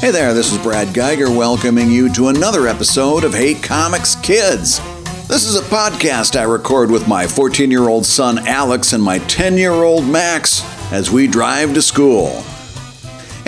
Hey 0.00 0.10
there, 0.12 0.32
this 0.32 0.50
is 0.50 0.56
Brad 0.56 0.88
Guigar 0.94 1.28
welcoming 1.28 1.90
you 1.90 2.10
to 2.14 2.28
another 2.28 2.66
episode 2.66 3.22
of 3.22 3.34
Hey 3.34 3.52
Comics 3.52 4.14
Kids. 4.14 4.80
This 5.28 5.44
is 5.44 5.56
a 5.56 5.62
podcast 5.62 6.40
I 6.40 6.44
record 6.44 6.90
with 6.90 7.06
my 7.06 7.26
14 7.26 7.70
year 7.70 7.86
old 7.86 8.06
son 8.06 8.38
Alex 8.48 8.94
and 8.94 9.02
my 9.02 9.18
10 9.18 9.58
year 9.58 9.72
old 9.72 10.06
Max 10.06 10.64
as 10.90 11.10
we 11.10 11.26
drive 11.26 11.74
to 11.74 11.82
school. 11.82 12.42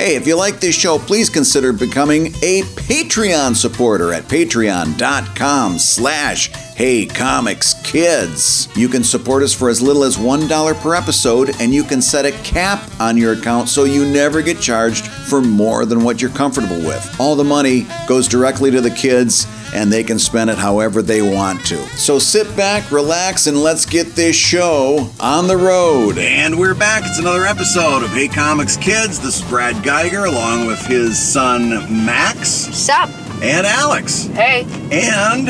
Hey, 0.02 0.16
if 0.16 0.26
you 0.26 0.34
like 0.36 0.58
this 0.58 0.74
show, 0.74 0.98
please 0.98 1.30
consider 1.30 1.72
becoming 1.72 2.34
a 2.42 2.62
Patreon 2.74 3.54
supporter 3.54 4.12
at 4.12 4.24
patreon.com 4.24 5.78
slash 5.78 6.48
Hey 6.74 7.06
Comics 7.06 7.74
Kids. 7.84 8.66
You 8.76 8.88
can 8.88 9.04
support 9.04 9.44
us 9.44 9.54
for 9.54 9.68
as 9.68 9.80
little 9.80 10.02
as 10.02 10.16
$1 10.16 10.82
per 10.82 10.96
episode, 10.96 11.54
and 11.60 11.72
you 11.72 11.84
can 11.84 12.02
set 12.02 12.26
a 12.26 12.32
cap 12.42 12.82
on 12.98 13.16
your 13.16 13.34
account 13.34 13.68
so 13.68 13.84
you 13.84 14.04
never 14.04 14.42
get 14.42 14.58
charged 14.58 15.06
for 15.06 15.40
more 15.40 15.84
than 15.86 16.02
what 16.02 16.20
you're 16.20 16.32
comfortable 16.32 16.78
with. 16.78 17.20
All 17.20 17.36
the 17.36 17.44
money 17.44 17.86
goes 18.08 18.26
directly 18.26 18.72
to 18.72 18.80
the 18.80 18.90
kids, 18.90 19.46
and 19.72 19.92
they 19.92 20.04
can 20.04 20.18
spend 20.18 20.50
it 20.50 20.58
however 20.58 21.02
they 21.02 21.22
want 21.22 21.64
to. 21.66 21.76
So 21.96 22.18
sit 22.18 22.54
back, 22.56 22.90
relax, 22.90 23.46
and 23.46 23.62
let's 23.62 23.86
get 23.86 24.08
this 24.08 24.36
show 24.36 25.08
on 25.18 25.46
the 25.48 25.56
road. 25.56 26.18
And 26.18 26.58
we're 26.58 26.74
back. 26.74 27.02
It's 27.06 27.18
another 27.18 27.44
episode 27.44 28.02
of 28.02 28.10
Hey 28.10 28.28
Comics 28.28 28.76
Kids. 28.76 29.18
This 29.20 29.42
is 29.42 29.48
Brad 29.48 29.76
Guigar 29.76 30.26
along 30.28 30.66
with 30.66 30.84
his 30.86 31.18
son 31.18 31.70
Max 32.04 32.48
Sup? 32.48 33.08
and 33.42 33.66
Alex. 33.66 34.26
Hey. 34.26 34.64
And 34.92 35.46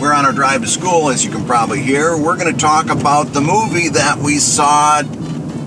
we're 0.00 0.12
on 0.12 0.24
our 0.24 0.32
drive 0.32 0.62
to 0.62 0.66
school, 0.66 1.08
as 1.10 1.24
you 1.24 1.30
can 1.30 1.44
probably 1.44 1.80
hear. 1.80 2.16
We're 2.16 2.36
going 2.36 2.52
to 2.52 2.58
talk 2.58 2.88
about 2.90 3.32
the 3.32 3.40
movie 3.40 3.88
that 3.90 4.18
we 4.18 4.38
saw 4.38 5.02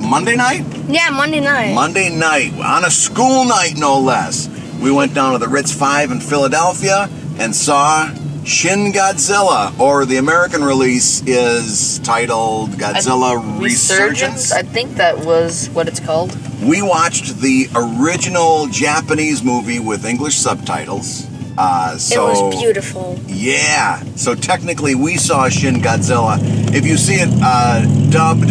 Monday 0.01 0.35
night? 0.35 0.65
Yeah, 0.89 1.09
Monday 1.11 1.39
night. 1.39 1.73
Monday 1.73 2.09
night, 2.09 2.53
on 2.59 2.83
a 2.83 2.91
school 2.91 3.45
night, 3.45 3.73
no 3.77 3.99
less. 3.99 4.49
We 4.81 4.91
went 4.91 5.13
down 5.13 5.33
to 5.33 5.37
the 5.37 5.47
Ritz 5.47 5.73
5 5.73 6.11
in 6.11 6.19
Philadelphia 6.19 7.07
and 7.39 7.55
saw 7.55 8.09
Shin 8.43 8.91
Godzilla, 8.91 9.77
or 9.79 10.05
the 10.05 10.17
American 10.17 10.63
release 10.63 11.21
is 11.27 11.99
titled 11.99 12.71
Godzilla 12.71 13.61
Resurgence. 13.61 14.51
I 14.51 14.63
think 14.63 14.95
that 14.95 15.25
was 15.25 15.69
what 15.69 15.87
it's 15.87 15.99
called. 15.99 16.35
We 16.61 16.81
watched 16.81 17.37
the 17.39 17.67
original 17.75 18.67
Japanese 18.67 19.43
movie 19.43 19.79
with 19.79 20.05
English 20.05 20.35
subtitles. 20.37 21.27
Uh, 21.57 21.97
so 21.97 22.27
it 22.27 22.29
was 22.31 22.61
beautiful. 22.61 23.19
Yeah. 23.27 24.01
So 24.15 24.33
technically, 24.35 24.95
we 24.95 25.17
saw 25.17 25.49
Shin 25.49 25.75
Godzilla. 25.75 26.37
If 26.73 26.85
you 26.85 26.97
see 26.97 27.15
it 27.15 27.29
uh, 27.43 27.85
dubbed, 28.09 28.49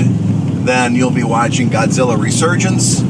then 0.67 0.95
you'll 0.95 1.11
be 1.11 1.25
watching 1.25 1.69
Godzilla 1.69 2.21
Resurgence. 2.21 3.01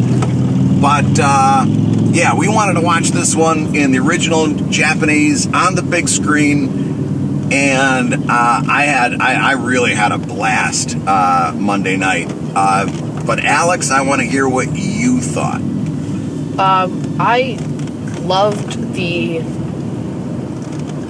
But 0.81 1.19
uh, 1.21 1.67
yeah, 2.13 2.35
we 2.35 2.49
wanted 2.49 2.75
to 2.75 2.81
watch 2.81 3.11
this 3.11 3.37
one 3.37 3.75
in 3.77 3.93
the 3.93 3.99
original 3.99 4.49
Japanese 4.71 5.47
on 5.53 5.75
the 5.75 5.83
big 5.83 6.09
screen, 6.09 7.53
and 7.53 8.15
uh, 8.15 8.63
I 8.67 8.85
had 8.87 9.21
I, 9.21 9.51
I 9.51 9.53
really 9.53 9.95
had 9.95 10.13
a 10.13 10.19
blast 10.19 10.97
uh, 11.07 11.53
Monday 11.55 11.97
night. 11.97 12.29
Uh, 12.55 12.87
but 13.27 13.45
Alex, 13.45 13.91
I 13.91 14.01
want 14.03 14.23
to 14.23 14.27
hear 14.27 14.49
what 14.49 14.69
you 14.75 15.21
thought. 15.21 15.61
Um, 16.59 17.17
I 17.21 17.59
loved 18.23 18.95
the 18.95 19.41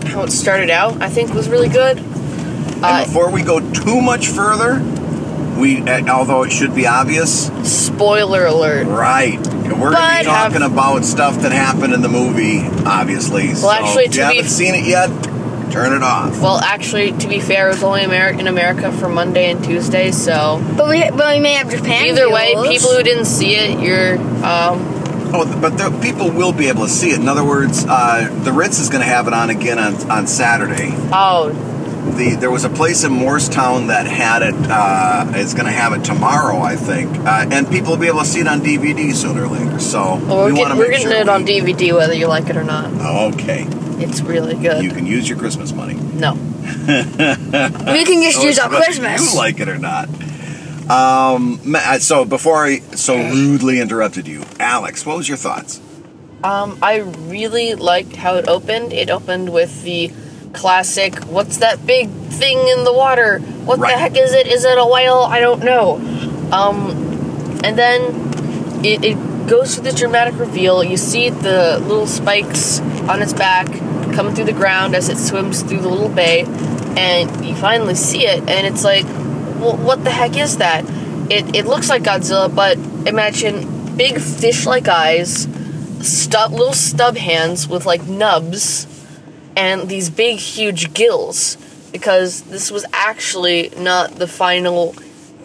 how 0.09 0.25
it 0.25 0.33
started 0.33 0.71
out. 0.71 1.01
I 1.01 1.09
think 1.09 1.33
was 1.33 1.49
really 1.49 1.69
good. 1.69 1.99
And 1.99 2.85
Uh, 2.85 3.05
before 3.05 3.31
we 3.31 3.43
go 3.43 3.61
too 3.73 4.01
much 4.01 4.27
further, 4.29 4.81
we 5.59 5.83
uh, 5.83 6.13
although 6.13 6.43
it 6.43 6.51
should 6.51 6.75
be 6.75 6.87
obvious, 6.87 7.51
spoiler 7.63 8.47
alert. 8.47 8.87
Right. 8.87 9.39
And 9.71 9.81
we're 9.81 9.93
going 9.93 10.13
to 10.13 10.19
be 10.21 10.25
talking 10.25 10.61
have- 10.63 10.73
about 10.73 11.05
stuff 11.05 11.41
that 11.43 11.53
happened 11.53 11.93
in 11.95 12.03
the 12.03 12.09
movie, 12.09 12.61
obviously. 12.85 13.55
so 13.55 13.71
actually, 13.71 14.05
if 14.07 14.15
you 14.17 14.23
to 14.23 14.29
be- 14.29 14.37
haven't 14.37 14.51
seen 14.51 14.75
it 14.75 14.85
yet, 14.85 15.09
turn 15.71 15.93
it 15.93 16.03
off. 16.03 16.41
Well, 16.41 16.59
actually, 16.59 17.13
to 17.13 17.29
be 17.29 17.39
fair, 17.39 17.69
it 17.69 17.75
was 17.75 17.83
only 17.85 18.01
Ameri- 18.01 18.39
in 18.41 18.49
America 18.49 18.91
for 18.91 19.09
Monday 19.09 19.51
and 19.53 19.63
Tuesday. 19.63 20.11
So 20.11 20.61
But 20.77 20.89
we, 20.89 21.09
but 21.11 21.35
we 21.37 21.41
may 21.41 21.53
have 21.55 21.71
Japan. 21.71 22.07
either 22.07 22.29
way, 22.29 22.55
people 22.69 22.91
who 22.91 23.03
didn't 23.05 23.27
see 23.27 23.55
it, 23.55 23.79
you're 23.81 24.19
um, 24.45 24.97
Oh, 25.33 25.47
but 25.61 25.79
the, 25.79 25.97
people 26.03 26.29
will 26.33 26.53
be 26.53 26.67
able 26.67 26.87
to 26.87 26.91
see 26.91 27.11
it. 27.11 27.21
In 27.21 27.29
other 27.29 27.45
words, 27.45 27.87
uh, 27.89 28.29
the 28.43 28.51
Ritz 28.53 28.81
is 28.81 28.89
going 28.89 29.03
to 29.03 29.07
have 29.09 29.29
it 29.29 29.33
on 29.33 29.49
again 29.49 29.79
on, 29.79 29.95
on 30.11 30.27
Saturday. 30.27 30.91
oh 31.13 31.51
The 32.17 32.37
there 32.39 32.51
was 32.51 32.65
a 32.65 32.71
place 32.71 33.05
in 33.05 33.13
Morristown 33.13 33.89
that 33.89 34.07
had 34.07 34.43
it. 34.43 34.55
Uh, 34.57 35.33
is 35.37 35.55
going 35.55 35.67
to 35.67 35.73
have 35.73 35.93
it 35.93 36.05
tomorrow, 36.05 36.59
I 36.59 36.77
think, 36.77 37.11
uh, 37.19 37.47
and 37.51 37.69
people 37.71 37.93
will 37.93 37.99
be 38.01 38.07
able 38.09 38.21
to 38.21 38.25
see 38.25 38.41
it 38.41 38.47
on 38.49 38.61
DVD 38.61 39.13
sooner 39.15 39.45
or 39.45 39.49
later. 39.49 39.79
So 39.79 40.17
well, 40.17 40.45
we're, 40.47 40.53
we 40.53 40.55
get, 40.55 40.77
we're 40.77 40.91
getting 40.91 41.09
sure 41.09 41.17
it 41.17 41.29
on 41.29 41.45
DVD 41.45 41.95
whether 41.95 42.15
you 42.15 42.27
like 42.27 42.49
it 42.49 42.57
or 42.57 42.65
not. 42.65 42.91
Okay, 43.35 43.67
It's 44.03 44.21
really 44.23 44.55
good. 44.55 44.83
you 44.83 44.91
can 44.91 45.07
use 45.07 45.29
your 45.29 45.39
Christmas 45.39 45.73
money. 45.73 45.95
no. 45.95 46.35
we 46.71 48.05
can 48.05 48.23
just 48.23 48.39
Oh, 48.39 48.45
use 48.45 48.59
our 48.59 48.69
Christmas. 48.69 49.33
You 49.33 49.39
like 49.39 49.61
it 49.61 49.69
or 49.69 49.79
not. 49.79 50.09
Um, 50.91 51.61
so 52.01 52.25
before 52.25 52.65
I 52.65 52.79
so 52.81 53.17
rudely 53.17 53.81
interrupted 53.81 54.27
you, 54.27 54.45
Alex, 54.59 55.07
what 55.07 55.17
was 55.17 55.29
your 55.29 55.39
thoughts? 55.39 55.81
Um, 56.43 56.79
I 56.83 56.97
really 56.99 57.75
liked 57.75 58.17
how 58.17 58.37
it 58.37 58.49
opened. 58.49 58.93
It 58.93 59.11
opened 59.11 59.53
with 59.53 59.83
the 59.83 60.11
classic, 60.53 61.23
what's 61.25 61.59
that 61.59 61.87
big 61.87 62.09
thing 62.11 62.69
in 62.69 62.85
the 62.85 62.93
water? 62.93 63.39
What 63.65 63.79
Right. 63.79 63.93
the 63.93 63.99
heck 63.99 64.17
is 64.17 64.33
it? 64.33 64.47
Is 64.47 64.65
it 64.65 64.79
a 64.79 64.87
whale? 64.87 65.19
I 65.29 65.41
don't 65.41 65.63
know. 65.63 65.97
Um, 66.53 66.91
and 67.63 67.77
then 67.79 68.83
it, 68.85 69.05
it 69.05 69.47
goes 69.49 69.75
through 69.75 69.85
this 69.85 69.95
dramatic 69.97 70.39
reveal. 70.39 70.83
You 70.83 70.97
see 70.97 71.31
the 71.31 71.79
little 71.81 72.07
spikes 72.07 72.81
on 73.09 73.23
its 73.23 73.33
back 73.33 73.67
coming 74.15 74.35
through 74.35 74.45
the 74.47 74.53
ground 74.53 74.95
as 74.95 75.09
it 75.09 75.19
swims 75.19 75.63
through 75.63 75.81
the 75.81 75.89
little 75.89 76.09
bay, 76.09 76.45
and 76.97 77.45
you 77.47 77.55
finally 77.55 77.95
see 77.95 78.27
it, 78.27 78.41
and 78.49 78.67
it's 78.67 78.83
like, 78.85 79.05
well, 79.61 79.77
what 79.77 80.03
the 80.05 80.11
heck 80.11 80.37
is 80.37 80.57
that? 80.57 80.85
It, 81.31 81.55
it 81.55 81.67
looks 81.67 81.89
like 81.89 82.03
Godzilla, 82.03 82.53
but 82.53 82.77
imagine 83.07 83.97
big 83.97 84.19
fish 84.21 84.67
like 84.67 84.89
eyes 84.89 85.47
stub, 86.01 86.51
little 86.53 86.73
stub 86.73 87.17
hands 87.17 87.69
with 87.69 87.87
like 87.87 88.05
nubs 88.07 88.87
and 89.61 89.91
these 89.91 90.09
big 90.09 90.39
huge 90.39 90.95
gills 90.95 91.59
because 91.93 92.43
this 92.43 92.71
was 92.71 92.87
actually 92.95 93.71
not 93.77 94.13
the 94.13 94.27
final 94.27 94.95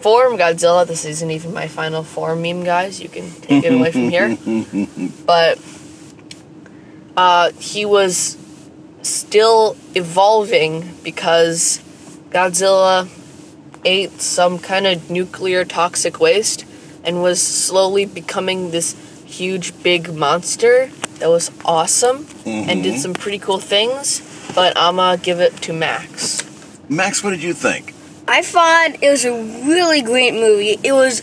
form 0.00 0.38
Godzilla. 0.38 0.86
This 0.86 1.04
isn't 1.04 1.30
even 1.30 1.52
my 1.52 1.68
final 1.68 2.02
form 2.02 2.40
meme, 2.40 2.64
guys. 2.64 2.98
You 2.98 3.10
can 3.10 3.30
take 3.42 3.64
it 3.64 3.74
away 3.74 3.92
from 3.92 4.08
here. 4.08 4.36
But 5.26 5.58
uh, 7.16 7.50
he 7.58 7.84
was 7.84 8.38
still 9.02 9.76
evolving 9.94 10.94
because 11.02 11.80
Godzilla 12.30 13.08
ate 13.84 14.20
some 14.22 14.58
kind 14.58 14.86
of 14.86 15.10
nuclear 15.10 15.64
toxic 15.64 16.20
waste 16.20 16.64
and 17.04 17.22
was 17.22 17.42
slowly 17.42 18.06
becoming 18.06 18.70
this 18.70 18.94
huge 19.36 19.82
big 19.82 20.14
monster 20.14 20.90
that 21.18 21.28
was 21.28 21.50
awesome 21.64 22.26
and 22.46 22.82
did 22.82 22.94
mm-hmm. 22.94 23.00
some 23.00 23.14
pretty 23.14 23.38
cool 23.38 23.58
things. 23.58 24.22
But 24.54 24.76
I'ma 24.76 25.16
give 25.16 25.40
it 25.40 25.56
to 25.62 25.72
Max. 25.72 26.42
Max, 26.88 27.22
what 27.22 27.30
did 27.30 27.42
you 27.42 27.52
think? 27.52 27.94
I 28.28 28.42
thought 28.42 28.96
it 29.02 29.10
was 29.10 29.24
a 29.24 29.32
really 29.32 30.02
great 30.02 30.34
movie. 30.34 30.78
It 30.82 30.92
was, 30.92 31.22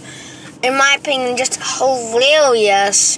in 0.61 0.77
my 0.77 0.95
opinion, 0.99 1.37
just 1.37 1.59
hilarious. 1.79 3.17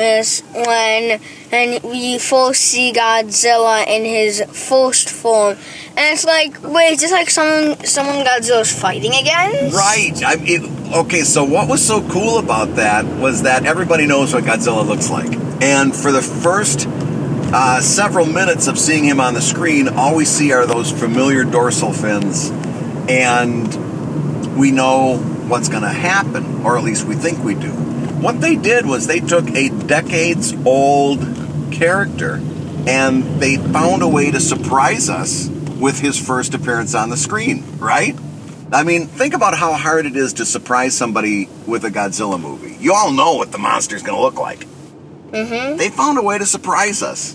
This 0.00 0.42
when 0.54 1.20
and 1.52 1.84
we 1.84 2.18
first 2.18 2.62
see 2.62 2.90
Godzilla 2.90 3.86
in 3.86 4.06
his 4.06 4.42
first 4.50 5.10
form, 5.10 5.58
and 5.88 6.14
it's 6.14 6.24
like, 6.24 6.62
wait, 6.62 6.92
is 6.92 7.02
this 7.02 7.12
like 7.12 7.28
someone 7.28 7.84
someone 7.84 8.24
Godzilla's 8.24 8.72
fighting 8.72 9.12
against? 9.12 9.76
Right. 9.76 10.22
I, 10.24 10.36
it, 10.38 10.94
okay, 11.04 11.20
so 11.20 11.44
what 11.44 11.68
was 11.68 11.86
so 11.86 12.00
cool 12.08 12.38
about 12.38 12.76
that 12.76 13.04
was 13.04 13.42
that 13.42 13.66
everybody 13.66 14.06
knows 14.06 14.32
what 14.32 14.44
Godzilla 14.44 14.86
looks 14.86 15.10
like, 15.10 15.34
and 15.60 15.94
for 15.94 16.10
the 16.12 16.22
first 16.22 16.86
uh, 17.52 17.82
several 17.82 18.24
minutes 18.24 18.68
of 18.68 18.78
seeing 18.78 19.04
him 19.04 19.20
on 19.20 19.34
the 19.34 19.42
screen, 19.42 19.86
all 19.86 20.16
we 20.16 20.24
see 20.24 20.52
are 20.52 20.64
those 20.64 20.90
familiar 20.90 21.44
dorsal 21.44 21.92
fins, 21.92 22.50
and 23.06 24.56
we 24.56 24.70
know 24.70 25.18
what's 25.46 25.68
going 25.68 25.82
to 25.82 25.90
happen, 25.90 26.64
or 26.64 26.78
at 26.78 26.84
least 26.84 27.06
we 27.06 27.16
think 27.16 27.44
we 27.44 27.54
do. 27.54 27.89
What 28.20 28.40
they 28.42 28.56
did 28.56 28.84
was 28.84 29.06
they 29.06 29.20
took 29.20 29.48
a 29.50 29.70
decades 29.70 30.54
old 30.66 31.20
character 31.72 32.34
and 32.86 33.40
they 33.40 33.56
found 33.56 34.02
a 34.02 34.08
way 34.08 34.30
to 34.30 34.38
surprise 34.40 35.08
us 35.08 35.48
with 35.48 36.00
his 36.00 36.18
first 36.18 36.52
appearance 36.52 36.94
on 36.94 37.08
the 37.08 37.16
screen, 37.16 37.64
right? 37.78 38.14
I 38.72 38.84
mean, 38.84 39.06
think 39.06 39.32
about 39.32 39.56
how 39.56 39.72
hard 39.72 40.04
it 40.04 40.16
is 40.16 40.34
to 40.34 40.44
surprise 40.44 40.94
somebody 40.94 41.48
with 41.66 41.84
a 41.84 41.90
Godzilla 41.90 42.38
movie. 42.38 42.76
You 42.78 42.92
all 42.92 43.10
know 43.10 43.36
what 43.36 43.52
the 43.52 43.58
monster's 43.58 44.02
to 44.02 44.20
look 44.20 44.38
like. 44.38 44.66
Mm-hmm. 45.30 45.78
They 45.78 45.88
found 45.88 46.18
a 46.18 46.22
way 46.22 46.36
to 46.36 46.44
surprise 46.44 47.02
us. 47.02 47.34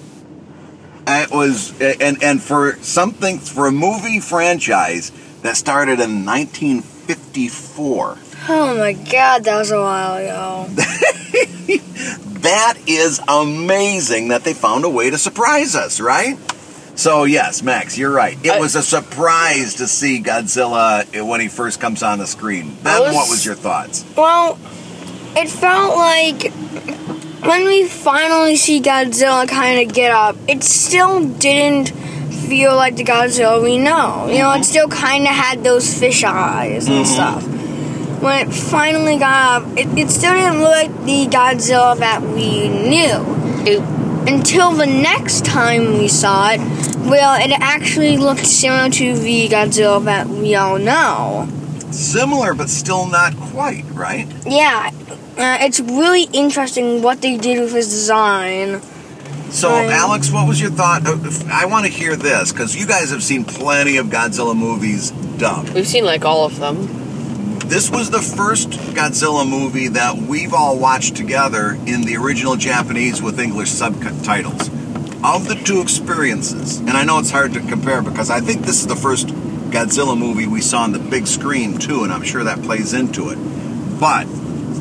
It 1.08 1.32
was 1.32 1.80
and 1.82 2.24
and 2.24 2.42
for 2.42 2.78
something 2.82 3.40
for 3.40 3.66
a 3.68 3.72
movie 3.72 4.20
franchise 4.20 5.12
that 5.42 5.58
started 5.58 6.00
in 6.00 6.26
1954. 6.26 8.18
Oh 8.48 8.78
my 8.78 8.94
god, 8.94 9.44
that 9.46 9.58
was 9.58 9.72
a 9.72 9.80
while 9.80 10.18
ago. 10.18 10.68
that 12.42 12.76
is 12.86 13.20
amazing 13.28 14.28
that 14.28 14.44
they 14.44 14.54
found 14.54 14.86
a 14.86 14.90
way 14.90 15.10
to 15.10 15.18
surprise 15.18 15.76
us, 15.76 16.00
right? 16.00 16.38
So 16.96 17.24
yes, 17.24 17.64
Max, 17.64 17.98
you're 17.98 18.12
right. 18.12 18.38
It 18.44 18.52
I- 18.52 18.60
was 18.60 18.76
a 18.76 18.84
surprise 18.84 19.76
to 19.76 19.88
see 19.88 20.22
Godzilla 20.22 21.28
when 21.28 21.42
he 21.42 21.48
first 21.48 21.80
comes 21.80 22.04
on 22.04 22.20
the 22.20 22.28
screen. 22.28 22.78
Then 22.84 23.02
was- 23.02 23.14
what 23.16 23.30
was 23.30 23.46
your 23.46 23.56
thoughts? 23.56 24.06
Well, 24.16 24.60
it 25.36 25.50
felt 25.50 25.98
like 25.98 26.54
when 27.44 27.66
we 27.66 27.88
finally 27.88 28.56
see 28.56 28.80
Godzilla 28.80 29.48
kind 29.48 29.88
of 29.88 29.94
get 29.94 30.12
up, 30.12 30.36
it 30.48 30.64
still 30.64 31.28
didn't 31.28 31.90
feel 32.48 32.76
like 32.76 32.96
the 32.96 33.04
Godzilla 33.04 33.62
we 33.62 33.78
know. 33.78 34.28
You 34.30 34.40
know, 34.40 34.52
it 34.52 34.56
mm-hmm. 34.56 34.64
still 34.64 34.88
kind 34.88 35.24
of 35.24 35.32
had 35.32 35.64
those 35.64 35.98
fish 35.98 36.24
eyes 36.24 36.88
and 36.88 37.06
mm-hmm. 37.06 37.14
stuff. 37.14 37.55
When 38.26 38.48
it 38.48 38.52
finally 38.52 39.20
got 39.20 39.62
up, 39.62 39.78
it, 39.78 39.88
it 40.00 40.10
still 40.10 40.34
didn't 40.34 40.60
look 40.60 40.72
like 40.72 41.06
the 41.06 41.28
Godzilla 41.28 41.96
that 42.00 42.24
we 42.24 42.70
knew. 42.70 43.24
It, 43.72 43.80
Until 44.28 44.72
the 44.72 44.88
next 44.88 45.46
time 45.46 46.00
we 46.00 46.08
saw 46.08 46.50
it, 46.50 46.60
well, 47.08 47.40
it 47.40 47.52
actually 47.52 48.18
looked 48.18 48.48
similar 48.48 48.90
to 48.90 49.14
the 49.16 49.48
Godzilla 49.48 50.04
that 50.06 50.28
we 50.28 50.56
all 50.56 50.80
know. 50.80 51.48
Similar, 51.92 52.56
but 52.56 52.68
still 52.68 53.06
not 53.08 53.38
quite, 53.38 53.86
right? 53.92 54.28
Yeah, 54.44 54.90
uh, 55.38 55.60
it's 55.62 55.80
really 55.80 56.24
interesting 56.34 57.04
what 57.04 57.22
they 57.22 57.38
did 57.38 57.60
with 57.60 57.74
his 57.74 57.90
design. 57.90 58.82
So, 59.52 59.70
Right. 59.70 59.92
Alex, 59.92 60.32
what 60.32 60.48
was 60.48 60.60
your 60.60 60.72
thought? 60.72 61.06
Uh, 61.06 61.20
I 61.52 61.68
want 61.68 61.86
to 61.86 61.92
hear 61.92 62.16
this 62.16 62.52
because 62.52 62.76
you 62.76 62.88
guys 62.88 63.12
have 63.12 63.22
seen 63.22 63.46
plenty 63.46 63.98
of 63.98 64.08
Godzilla 64.08 64.58
movies 64.58 65.12
dubbed. 65.38 65.76
we've 65.76 65.86
seen 65.86 66.06
like 66.06 66.26
all 66.26 66.46
of 66.46 66.58
them. 66.58 67.05
This 67.68 67.90
was 67.90 68.10
the 68.12 68.22
first 68.22 68.70
Godzilla 68.70 69.48
movie 69.48 69.88
that 69.90 70.16
we've 70.16 70.54
all 70.54 70.78
watched 70.80 71.16
together 71.16 71.72
in 71.86 72.02
the 72.04 72.16
original 72.16 72.56
Japanese 72.56 73.22
with 73.22 73.40
English 73.40 73.72
subtitles. 73.72 74.70
Of 75.24 75.48
the 75.48 75.56
two 75.56 75.82
experiences, 75.82 76.78
and 76.78 76.92
I 76.92 77.04
know 77.04 77.18
it's 77.18 77.32
hard 77.32 77.54
to 77.54 77.60
compare 77.60 78.04
because 78.04 78.30
I 78.30 78.40
think 78.40 78.62
this 78.62 78.80
is 78.82 78.88
the 78.88 78.96
first 78.96 79.28
Godzilla 79.28 80.16
movie 80.18 80.46
we 80.46 80.62
saw 80.62 80.82
on 80.84 80.92
the 80.92 81.00
big 81.00 81.26
screen 81.26 81.80
too, 81.80 82.04
and 82.04 82.14
I'm 82.14 82.22
sure 82.24 82.44
that 82.44 82.62
plays 82.62 82.94
into 82.94 83.30
it. 83.32 83.38
But 84.00 84.26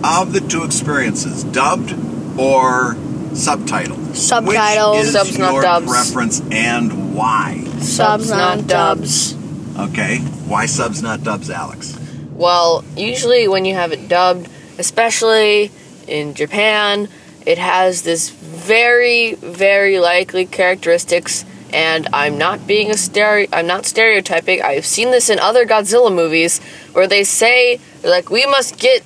of 0.05 0.35
the 0.35 0.45
two 0.47 0.65
experiences, 0.65 1.43
dubbed 1.45 1.93
or 2.39 2.95
subtitled, 3.33 4.15
Subtitles. 4.15 4.97
which 4.99 5.07
is 5.07 5.13
Subs, 5.13 5.39
not 5.39 5.53
your 5.55 5.63
dubs. 5.63 5.87
preference 5.87 6.43
and 6.53 7.15
why? 7.15 7.65
Subs, 7.81 8.29
not 8.31 8.67
dubs. 8.67 9.35
Okay, 9.79 10.19
why 10.19 10.67
subs 10.67 11.03
not 11.03 11.25
dubs, 11.25 11.49
Alex? 11.49 11.99
Well, 12.35 12.85
usually 12.97 13.47
when 13.47 13.65
you 13.65 13.75
have 13.75 13.93
it 13.93 14.09
dubbed, 14.09 14.49
especially 14.79 15.71
in 16.09 16.35
Japan, 16.35 17.09
it 17.47 17.59
has 17.59 18.03
this 18.03 18.31
very, 18.31 19.35
very 19.35 19.99
likely 19.99 20.47
characteristics. 20.47 21.45
And 21.73 22.09
I'm 22.13 22.39
not 22.39 22.67
being 22.67 22.91
a 22.91 22.97
stereo. 22.97 23.49
I'm 23.53 23.67
not 23.67 23.85
stereotyping. 23.85 24.63
I've 24.63 24.87
seen 24.87 25.11
this 25.11 25.29
in 25.29 25.39
other 25.41 25.67
Godzilla 25.67 26.15
movies 26.15 26.61
where 26.93 27.09
they 27.09 27.25
say 27.25 27.81
like, 28.05 28.31
"We 28.31 28.47
must 28.47 28.79
get 28.79 29.03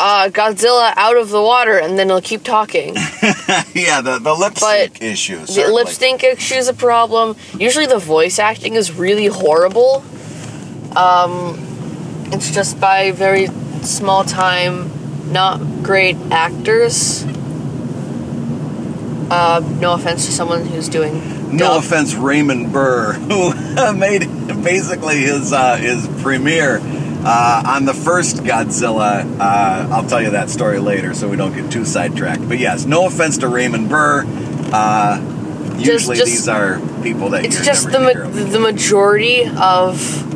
uh, 0.00 0.28
Godzilla 0.28 0.94
out 0.96 1.16
of 1.16 1.30
the 1.30 1.40
water," 1.40 1.78
and 1.78 1.96
then 1.96 2.08
they'll 2.08 2.20
keep 2.20 2.42
talking. 2.42 2.94
yeah, 3.72 4.00
the, 4.00 4.18
the 4.20 4.34
lip 4.34 4.58
sync 4.58 5.00
issue. 5.00 5.46
The 5.46 5.68
lip 5.68 5.86
sync 5.86 6.24
issue 6.24 6.56
is 6.56 6.66
a 6.66 6.74
problem. 6.74 7.36
Usually, 7.56 7.86
the 7.86 8.00
voice 8.00 8.40
acting 8.40 8.74
is 8.74 8.90
really 8.92 9.26
horrible. 9.26 10.02
Um, 10.96 11.71
it's 12.32 12.50
just 12.50 12.80
by 12.80 13.10
very 13.12 13.46
small 13.82 14.24
time, 14.24 14.90
not 15.32 15.58
great 15.82 16.16
actors. 16.30 17.24
Uh, 19.30 19.60
no 19.80 19.94
offense 19.94 20.26
to 20.26 20.32
someone 20.32 20.66
who's 20.66 20.88
doing 20.88 21.56
No 21.56 21.68
dub. 21.68 21.84
offense, 21.84 22.14
Raymond 22.14 22.72
Burr, 22.72 23.12
who 23.28 23.92
made 23.96 24.26
basically 24.62 25.18
his 25.22 25.52
uh, 25.52 25.76
his 25.76 26.06
premiere 26.22 26.80
uh, 27.24 27.62
on 27.66 27.84
the 27.86 27.94
first 27.94 28.38
Godzilla. 28.38 29.24
Uh, 29.40 29.88
I'll 29.90 30.06
tell 30.06 30.20
you 30.22 30.30
that 30.30 30.50
story 30.50 30.78
later, 30.80 31.14
so 31.14 31.28
we 31.28 31.36
don't 31.36 31.54
get 31.54 31.70
too 31.72 31.84
sidetracked. 31.86 32.46
But 32.48 32.58
yes, 32.58 32.84
no 32.84 33.06
offense 33.06 33.38
to 33.38 33.48
Raymond 33.48 33.88
Burr. 33.88 34.24
Uh, 34.72 35.76
usually, 35.78 36.16
just- 36.16 36.26
these 36.30 36.48
are 36.48 36.78
people 37.02 37.30
that 37.30 37.44
It's 37.46 37.64
just 37.64 37.90
the 37.90 38.00
ma- 38.00 38.28
the 38.28 38.60
majority 38.60 39.46
of 39.46 40.28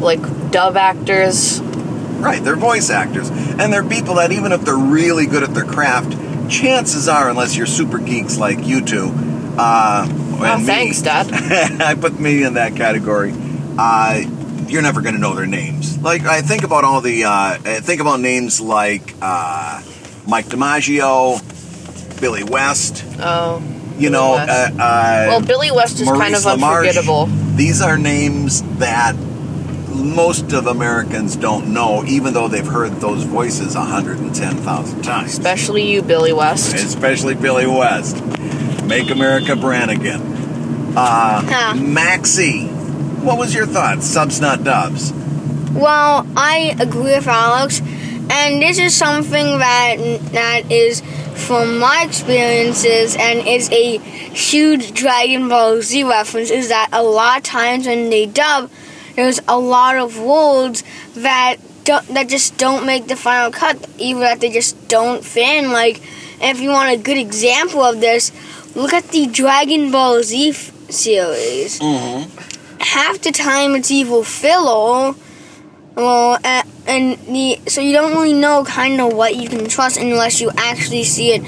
like 0.00 0.50
dub 0.50 0.76
actors. 0.76 1.60
Right, 1.60 2.42
they're 2.42 2.56
voice 2.56 2.90
actors, 2.90 3.30
and 3.30 3.72
they're 3.72 3.82
people 3.88 4.16
that 4.16 4.30
even 4.32 4.52
if 4.52 4.62
they're 4.62 4.76
really 4.76 5.26
good 5.26 5.42
at 5.42 5.54
their 5.54 5.64
craft, 5.64 6.12
chances 6.50 7.08
are, 7.08 7.30
unless 7.30 7.56
you're 7.56 7.66
super 7.66 7.98
geeks 7.98 8.36
like 8.38 8.64
you 8.66 8.84
two, 8.84 9.10
uh, 9.58 10.06
Oh, 10.42 10.44
and 10.44 10.62
me, 10.62 10.66
thanks, 10.66 11.02
Dad. 11.02 11.30
I 11.82 11.94
put 11.94 12.18
me 12.18 12.42
in 12.44 12.54
that 12.54 12.74
category. 12.76 13.32
Uh, 13.78 14.22
you're 14.68 14.80
never 14.82 15.02
going 15.02 15.14
to 15.14 15.20
know 15.20 15.34
their 15.34 15.46
names. 15.46 15.98
Like 15.98 16.22
I 16.24 16.40
think 16.42 16.62
about 16.64 16.82
all 16.84 17.00
the, 17.02 17.24
uh, 17.24 17.54
think 17.80 18.00
about 18.00 18.20
names 18.20 18.58
like 18.60 19.14
uh, 19.20 19.82
Mike 20.26 20.46
DiMaggio, 20.46 21.40
Billy 22.20 22.42
West. 22.44 23.04
Oh, 23.18 23.58
You 23.98 24.08
Billy 24.08 24.10
know, 24.10 24.32
West. 24.32 24.72
uh, 24.78 24.82
uh, 24.82 25.26
well, 25.28 25.42
Billy 25.42 25.70
West 25.70 26.00
is 26.00 26.08
kind 26.08 26.34
of 26.34 26.42
Maurice 26.44 26.58
LaMarche. 26.62 26.78
unforgettable. 26.78 27.26
These 27.56 27.82
are 27.82 27.98
names 27.98 28.62
that 28.78 29.14
most 29.90 30.52
of 30.52 30.66
Americans 30.66 31.36
don't 31.36 31.72
know, 31.72 32.04
even 32.06 32.32
though 32.34 32.48
they've 32.48 32.66
heard 32.66 32.92
those 33.00 33.24
voices 33.24 33.74
110,000 33.74 35.02
times. 35.02 35.32
Especially 35.32 35.90
you, 35.90 36.02
Billy 36.02 36.32
West. 36.32 36.74
Especially 36.74 37.34
Billy 37.34 37.66
West. 37.66 38.22
Make 38.84 39.10
America 39.10 39.56
Brannigan. 39.56 40.20
Uh, 40.96 41.42
Huh. 41.44 41.74
Maxie, 41.74 42.66
what 42.66 43.38
was 43.38 43.54
your 43.54 43.66
thoughts? 43.66 44.06
Subs, 44.06 44.40
not 44.40 44.64
dubs. 44.64 45.12
Well, 45.72 46.26
I 46.36 46.74
agree 46.80 47.02
with 47.14 47.28
Alex, 47.28 47.80
and 47.80 48.60
this 48.60 48.78
is 48.78 48.96
something 48.96 49.58
that 49.58 49.96
that 50.32 50.70
is 50.70 51.00
from 51.34 51.78
my 51.78 52.04
experiences, 52.06 53.16
and 53.18 53.46
is 53.46 53.70
a 53.70 53.98
huge 53.98 54.92
Dragon 54.92 55.48
Ball 55.48 55.80
Z 55.80 56.02
reference. 56.04 56.50
Is 56.50 56.68
that 56.68 56.88
a 56.92 57.02
lot 57.02 57.38
of 57.38 57.42
times 57.44 57.86
when 57.86 58.10
they 58.10 58.26
dub, 58.26 58.68
there's 59.20 59.40
a 59.46 59.58
lot 59.58 59.96
of 59.96 60.18
words 60.18 60.82
that 61.14 61.56
don't, 61.84 62.06
that 62.08 62.28
just 62.28 62.56
don't 62.56 62.86
make 62.86 63.06
the 63.06 63.16
final 63.16 63.50
cut, 63.50 63.76
even 63.98 64.22
that 64.22 64.40
they 64.40 64.50
just 64.50 64.88
don't 64.88 65.22
fit 65.22 65.64
in. 65.64 65.72
Like, 65.72 66.00
if 66.40 66.60
you 66.60 66.70
want 66.70 66.92
a 66.92 66.96
good 66.96 67.18
example 67.18 67.82
of 67.82 68.00
this, 68.00 68.32
look 68.74 68.94
at 68.94 69.08
the 69.08 69.26
Dragon 69.26 69.90
Ball 69.90 70.22
Z 70.22 70.50
f- 70.50 70.72
series. 70.90 71.80
Mm-hmm. 71.80 72.80
Half 72.80 73.20
the 73.20 73.30
time 73.30 73.74
it's 73.74 73.90
evil 73.90 74.24
filler. 74.24 75.14
Well, 75.96 76.38
uh, 76.42 76.62
and 76.86 77.18
the 77.26 77.60
so 77.66 77.82
you 77.82 77.92
don't 77.92 78.12
really 78.12 78.32
know 78.32 78.64
kind 78.64 79.00
of 79.02 79.12
what 79.12 79.36
you 79.36 79.50
can 79.50 79.68
trust 79.68 79.98
unless 79.98 80.40
you 80.40 80.50
actually 80.56 81.04
see 81.04 81.32
it, 81.32 81.42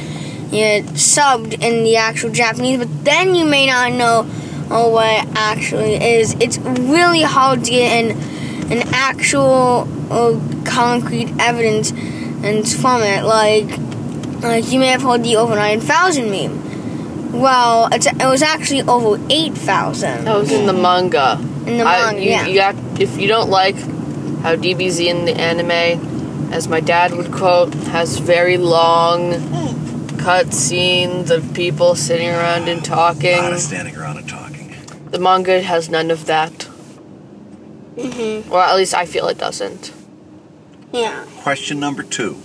you 0.53 0.61
know, 0.61 0.91
subbed 0.93 1.55
in 1.55 1.85
the 1.85 1.97
actual 1.97 2.31
Japanese. 2.31 2.79
But 2.79 3.05
then 3.05 3.35
you 3.35 3.47
may 3.47 3.67
not 3.67 3.93
know 3.93 4.27
oh, 4.73 4.89
what 4.91 5.07
it 5.25 5.29
actually 5.37 5.95
is. 5.95 6.35
It's 6.41 6.59
really 6.59 7.23
hard 7.23 7.65
to 7.65 7.71
get 7.71 7.93
an 8.05 8.73
an 8.73 8.89
actual 8.95 9.87
uh, 10.11 10.41
concrete 10.65 11.31
evidence 11.39 11.91
and 11.93 12.67
from 12.69 13.03
it. 13.03 13.23
Like 13.25 13.79
like 14.43 14.73
you 14.73 14.81
may 14.81 14.89
have 14.89 15.03
heard 15.03 15.23
the 15.23 15.37
over 15.37 15.55
nine 15.55 15.81
thousand 15.81 16.31
meme. 16.31 16.61
Well, 17.33 17.89
it's, 17.93 18.07
it 18.07 18.17
was 18.27 18.43
actually 18.43 18.83
over 18.83 19.19
eight 19.31 19.55
thousand 19.55 20.25
That 20.27 20.37
was 20.37 20.53
in 20.53 20.67
the 20.67 20.73
manga. 20.75 21.39
in 21.67 21.79
the 21.79 21.85
I- 21.85 22.13
manga. 22.13 22.23
you, 22.23 22.31
yeah. 22.31 22.47
you 22.47 22.61
have, 22.61 23.01
if 23.01 23.19
you 23.19 23.27
don't 23.27 23.49
like 23.49 23.77
how 24.43 24.57
DBZ 24.57 25.07
in 25.07 25.25
the 25.25 25.33
anime, 25.41 26.51
as 26.53 26.69
my 26.69 26.81
dad 26.81 27.13
would 27.15 27.33
quote, 27.33 27.73
has 27.75 28.19
very 28.19 28.59
long 28.59 29.33
cut 30.19 30.53
scenes 30.53 31.31
of 31.31 31.55
people 31.55 31.95
sitting 31.95 32.29
around 32.29 32.69
and 32.69 32.87
A 32.87 32.91
lot 32.91 33.53
of 33.53 33.59
standing 33.61 33.97
around 33.97 34.19
and 34.19 34.29
talking. 34.29 34.42
The 35.13 35.19
manga 35.19 35.61
has 35.63 35.89
none 35.89 36.11
of 36.11 36.27
that. 36.27 36.53
Mm-hmm. 37.97 38.51
Or 38.51 38.61
at 38.61 38.75
least 38.77 38.95
I 38.95 39.05
feel 39.07 39.29
it 39.29 39.39
doesn't. 39.39 39.93
Yeah. 40.93 41.25
Question 41.43 41.79
number 41.79 42.03
two 42.03 42.41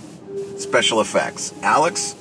special 0.58 1.00
effects. 1.00 1.54
Alex? 1.62 2.14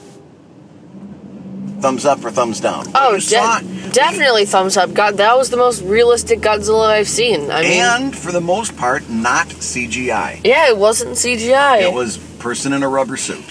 Thumbs 1.79 2.05
up 2.05 2.23
or 2.25 2.31
thumbs 2.31 2.59
down? 2.59 2.85
Oh, 2.95 3.19
de- 3.19 3.91
definitely 3.91 4.45
thumbs 4.45 4.77
up. 4.77 4.93
God, 4.93 5.17
that 5.17 5.37
was 5.37 5.49
the 5.51 5.57
most 5.57 5.83
realistic 5.83 6.39
Godzilla 6.39 6.87
I've 6.87 7.07
seen. 7.07 7.51
I 7.51 7.61
mean, 7.61 7.81
and 7.83 8.17
for 8.17 8.31
the 8.31 8.41
most 8.41 8.75
part, 8.77 9.07
not 9.09 9.47
CGI. 9.47 10.41
yeah, 10.43 10.69
it 10.69 10.77
wasn't 10.77 11.11
CGI. 11.11 11.81
It 11.81 11.93
was 11.93 12.17
person 12.39 12.73
in 12.73 12.81
a 12.83 12.89
rubber 12.89 13.17
suit. 13.17 13.43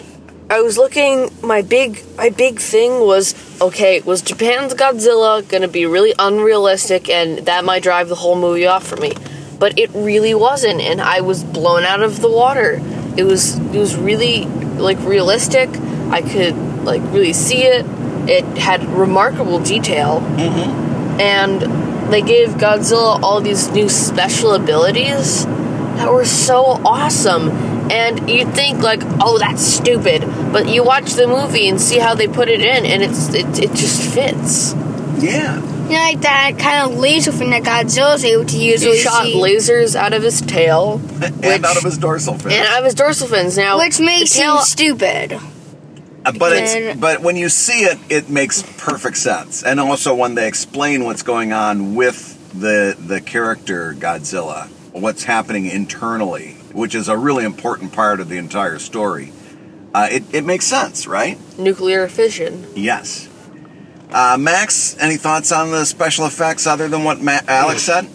I 0.50 0.60
was 0.60 0.76
looking. 0.76 1.30
My 1.42 1.62
big, 1.62 2.02
my 2.16 2.30
big 2.30 2.58
thing 2.58 3.00
was 3.00 3.32
okay. 3.60 4.00
Was 4.00 4.22
Japan's 4.22 4.74
Godzilla 4.74 5.46
gonna 5.48 5.68
be 5.68 5.86
really 5.86 6.14
unrealistic, 6.18 7.08
and 7.08 7.38
that 7.46 7.64
might 7.64 7.82
drive 7.82 8.08
the 8.08 8.14
whole 8.14 8.36
movie 8.36 8.66
off 8.66 8.86
for 8.86 8.96
me? 8.96 9.12
But 9.58 9.78
it 9.78 9.90
really 9.94 10.34
wasn't, 10.34 10.80
and 10.80 11.00
I 11.00 11.20
was 11.22 11.42
blown 11.42 11.84
out 11.84 12.02
of 12.02 12.20
the 12.20 12.30
water. 12.30 12.80
It 13.16 13.24
was, 13.24 13.56
it 13.56 13.78
was 13.78 13.96
really 13.96 14.44
like 14.44 14.98
realistic. 15.00 15.70
I 16.10 16.20
could 16.22 16.54
like 16.84 17.02
really 17.12 17.32
see 17.32 17.62
it. 17.64 17.84
It 18.28 18.44
had 18.58 18.84
remarkable 18.84 19.58
detail, 19.60 20.20
Mm-hmm. 20.20 21.20
and 21.20 22.12
they 22.12 22.22
gave 22.22 22.50
Godzilla 22.50 23.20
all 23.22 23.40
these 23.40 23.68
new 23.70 23.88
special 23.88 24.52
abilities 24.52 25.46
that 25.46 26.12
were 26.12 26.24
so 26.24 26.62
awesome. 26.84 27.50
And 27.90 28.28
you'd 28.28 28.52
think 28.54 28.82
like, 28.82 29.00
oh, 29.20 29.38
that's 29.38 29.62
stupid, 29.62 30.22
but 30.52 30.68
you 30.68 30.82
watch 30.84 31.12
the 31.12 31.26
movie 31.26 31.68
and 31.68 31.80
see 31.80 31.98
how 31.98 32.14
they 32.14 32.26
put 32.28 32.48
it 32.48 32.60
in, 32.60 32.84
and 32.84 33.02
it's 33.02 33.32
it, 33.32 33.46
it 33.58 33.70
just 33.74 34.02
fits. 34.14 34.74
Yeah. 35.22 35.56
You 35.86 35.92
know, 35.92 35.98
like 35.98 36.20
that 36.22 36.58
kind 36.58 36.90
of 36.90 36.98
laser 36.98 37.30
thing 37.30 37.50
that 37.50 37.62
Godzilla's 37.62 38.24
able 38.24 38.44
to 38.46 38.58
use. 38.58 38.84
where 38.84 38.94
He 38.94 38.98
shot 39.00 39.24
see- 39.24 39.36
lasers 39.36 39.94
out 39.94 40.12
of 40.14 40.22
his 40.24 40.40
tail 40.40 41.00
and 41.22 41.36
Which- 41.40 41.62
out 41.64 41.76
of 41.76 41.84
his 41.84 41.96
dorsal 41.96 42.36
fin. 42.38 42.52
and 42.52 42.66
out 42.66 42.80
of 42.80 42.84
his 42.86 42.94
dorsal 42.94 43.28
fins. 43.28 43.56
Now, 43.56 43.78
which 43.78 44.00
may 44.00 44.20
the 44.20 44.26
seem 44.26 44.42
tail- 44.42 44.58
stupid. 44.58 45.38
Uh, 46.24 46.32
but 46.32 46.52
it's 46.54 46.98
but 46.98 47.20
when 47.22 47.36
you 47.36 47.48
see 47.48 47.84
it, 47.84 47.98
it 48.10 48.28
makes 48.28 48.62
perfect 48.78 49.16
sense. 49.16 49.62
And 49.62 49.78
also 49.78 50.12
when 50.12 50.34
they 50.34 50.48
explain 50.48 51.04
what's 51.04 51.22
going 51.22 51.52
on 51.52 51.94
with 51.94 52.32
the 52.52 52.96
the 52.98 53.20
character 53.20 53.94
Godzilla, 53.96 54.66
what's 54.90 55.22
happening 55.22 55.66
internally, 55.66 56.55
which 56.76 56.94
is 56.94 57.08
a 57.08 57.16
really 57.16 57.44
important 57.44 57.92
part 57.92 58.20
of 58.20 58.28
the 58.28 58.36
entire 58.36 58.78
story, 58.78 59.32
uh, 59.94 60.08
it 60.10 60.22
it 60.32 60.44
makes 60.44 60.66
sense, 60.66 61.06
right? 61.06 61.38
nuclear 61.58 62.06
fission. 62.06 62.66
Yes. 62.74 63.28
Uh, 64.12 64.36
Max, 64.38 64.96
any 65.00 65.16
thoughts 65.16 65.50
on 65.50 65.70
the 65.70 65.84
special 65.84 66.26
effects 66.26 66.66
other 66.66 66.86
than 66.88 67.02
what 67.02 67.20
Ma- 67.20 67.40
Alex 67.48 67.82
said? 67.82 68.06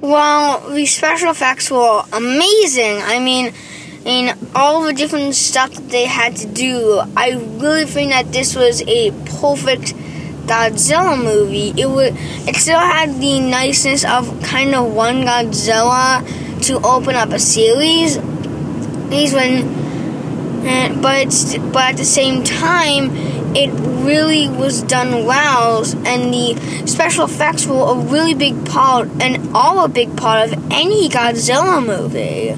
Well, 0.00 0.70
the 0.70 0.86
special 0.86 1.30
effects 1.30 1.70
were 1.70 2.02
amazing. 2.12 2.98
I 3.02 3.20
mean, 3.20 3.52
I 4.00 4.04
mean, 4.04 4.34
all 4.54 4.82
the 4.82 4.94
different 4.94 5.34
stuff 5.34 5.72
that 5.74 5.88
they 5.90 6.06
had 6.06 6.36
to 6.36 6.46
do. 6.46 7.02
I 7.16 7.32
really 7.32 7.84
think 7.84 8.10
that 8.10 8.32
this 8.32 8.56
was 8.56 8.82
a 8.88 9.12
perfect 9.40 9.94
Godzilla 10.46 11.22
movie. 11.22 11.74
It 11.76 11.88
would, 11.88 12.14
it 12.48 12.56
still 12.56 12.78
had 12.78 13.20
the 13.20 13.40
niceness 13.40 14.04
of 14.04 14.42
kind 14.42 14.74
of 14.74 14.92
one 14.92 15.22
Godzilla 15.22 16.26
to 16.62 16.80
open 16.86 17.14
up 17.14 17.30
a 17.30 17.38
series. 17.38 18.16
These 19.08 19.32
when, 19.34 19.66
and, 20.66 21.02
but 21.02 21.28
but 21.72 21.90
at 21.90 21.96
the 21.96 22.04
same 22.04 22.44
time, 22.44 23.10
it 23.56 23.70
really 24.04 24.48
was 24.48 24.82
done 24.82 25.24
well, 25.26 25.84
and 26.06 26.32
the 26.32 26.86
special 26.86 27.24
effects 27.24 27.66
were 27.66 27.92
a 27.92 27.94
really 27.96 28.34
big 28.34 28.66
part, 28.66 29.08
and 29.20 29.54
all 29.54 29.84
a 29.84 29.88
big 29.88 30.16
part 30.16 30.50
of 30.50 30.72
any 30.72 31.08
Godzilla 31.08 31.84
movie. 31.84 32.54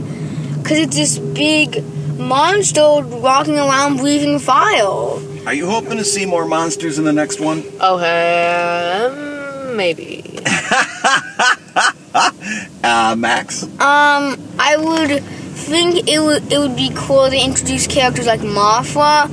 Because 0.63 0.79
it's 0.79 0.97
this 0.97 1.19
big 1.19 1.83
monster 2.19 3.01
walking 3.01 3.59
around 3.59 3.97
breathing 3.97 4.39
fire. 4.39 5.19
Are 5.47 5.55
you 5.55 5.67
hoping 5.69 5.99
to 5.99 6.05
see 6.05 6.25
more 6.25 6.47
monsters 6.47 6.99
in 6.99 7.05
the 7.05 7.13
next 7.13 7.41
one? 7.41 7.65
Oh, 7.81 7.97
um, 7.99 9.77
maybe. 9.77 10.23
Uh, 12.85 13.15
Max? 13.17 13.63
Um, 13.63 14.37
I 14.59 14.77
would 14.77 15.23
think 15.23 16.09
it 16.09 16.19
would 16.19 16.53
it 16.53 16.59
would 16.59 16.75
be 16.77 16.91
cool 16.95 17.31
to 17.31 17.37
introduce 17.37 17.87
characters 17.87 18.27
like 18.27 18.41
Mothra. 18.41 19.31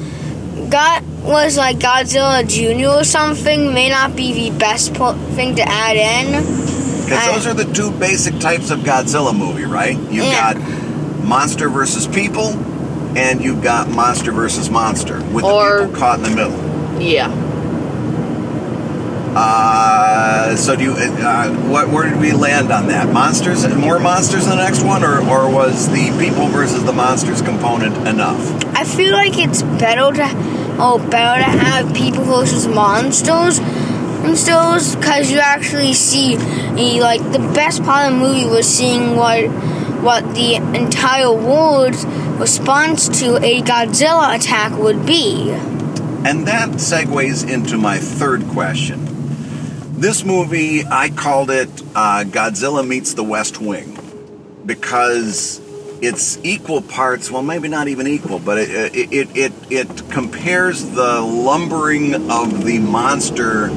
God 0.70 1.04
was 1.24 1.58
like 1.58 1.78
Godzilla 1.80 2.48
Junior 2.48 2.90
or 2.90 3.04
something. 3.04 3.74
May 3.74 3.90
not 3.90 4.16
be 4.16 4.50
the 4.50 4.58
best 4.60 4.94
po- 4.94 5.14
thing 5.36 5.56
to 5.56 5.64
add 5.64 5.98
in. 5.98 6.44
Because 7.04 7.26
those 7.44 7.48
are 7.48 7.56
the 7.56 7.66
two 7.74 7.90
basic 7.92 8.38
types 8.40 8.70
of 8.70 8.80
Godzilla 8.82 9.36
movie, 9.36 9.66
right? 9.66 9.98
You've 9.98 10.26
Yeah. 10.26 10.54
got 10.54 11.24
monster 11.24 11.70
versus 11.70 12.06
people, 12.06 12.50
and 13.18 13.44
you've 13.44 13.64
got 13.64 13.90
monster 13.90 14.32
versus 14.32 14.70
monster, 14.70 15.20
with 15.34 15.44
Or- 15.44 15.80
the 15.80 15.86
people 15.88 16.00
caught 16.00 16.20
in 16.20 16.24
the 16.24 16.30
middle. 16.30 17.02
Yeah. 17.02 17.32
Uh, 19.36 20.56
so 20.56 20.76
do 20.76 20.84
you? 20.84 20.94
Uh, 20.94 21.54
what? 21.70 21.90
Where 21.90 22.10
did 22.10 22.20
we 22.20 22.32
land 22.32 22.72
on 22.72 22.88
that? 22.88 23.14
Monsters, 23.14 23.68
more 23.76 24.00
monsters 24.00 24.46
in 24.46 24.50
the 24.50 24.56
next 24.56 24.84
one, 24.84 25.04
or 25.04 25.20
or 25.20 25.50
was 25.52 25.88
the 25.90 26.16
people 26.20 26.48
versus 26.48 26.84
the 26.84 26.94
monsters 26.94 27.42
component 27.42 27.96
enough? 28.08 28.40
I 28.76 28.84
feel 28.84 29.14
like 29.14 29.38
it's 29.38 29.62
better 29.62 30.12
to 30.16 30.30
oh 30.80 31.06
better 31.12 31.44
to 31.44 31.50
have 31.50 31.94
people 31.94 32.24
versus 32.24 32.68
monsters 32.68 33.60
monsters 34.22 34.96
because 34.96 35.32
you 35.32 35.40
actually 35.40 35.94
see 35.94 36.36
the, 36.36 37.00
like 37.02 37.22
the 37.32 37.40
best 37.40 37.84
part 37.84 38.12
of 38.12 38.20
the 38.20 38.26
movie 38.26 38.46
was 38.46 38.68
seeing 38.68 39.16
what 39.16 39.48
what 40.04 40.24
the 40.36 40.56
entire 40.56 41.32
world's 41.32 42.06
response 42.40 43.08
to 43.20 43.38
a 43.44 43.62
Godzilla 43.62 44.36
attack 44.36 44.78
would 44.78 45.06
be. 45.06 45.52
And 45.52 46.48
that 46.48 46.70
segues 46.72 47.50
into 47.50 47.78
my 47.78 47.98
third 47.98 48.48
question. 48.48 49.09
This 50.00 50.24
movie, 50.24 50.86
I 50.86 51.10
called 51.10 51.51
it 51.51 51.68
uh, 51.94 52.24
Godzilla 52.24 52.88
Meets 52.88 53.15
the 53.15 53.24
West 53.24 53.60
Wing 53.60 54.00
because 54.65 55.60
it's 56.01 56.39
equal 56.41 56.82
parts, 56.82 57.29
well, 57.29 57.44
maybe 57.44 57.68
not 57.68 57.89
even 57.89 58.08
equal, 58.08 58.39
but 58.39 58.60
it, 58.60 58.96
it, 58.96 59.36
it, 59.36 59.51
it, 59.70 60.10
compares 60.10 60.86
the 60.91 61.20
lumbering 61.20 62.32
of 62.32 62.63
the 62.63 62.79
monster 62.79 63.72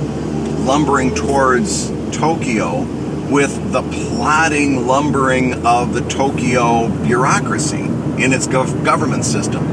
lumbering 0.61 1.13
towards 1.13 1.91
Tokyo 2.17 2.83
with 3.29 3.73
the 3.73 3.83
plodding 3.83 4.87
lumbering 4.87 5.67
of 5.67 5.93
the 5.93 6.03
Tokyo 6.03 6.87
bureaucracy 7.03 7.83
in 7.83 8.33
its 8.33 8.47
gov- 8.47 8.85
government 8.85 9.25
system. 9.25 9.67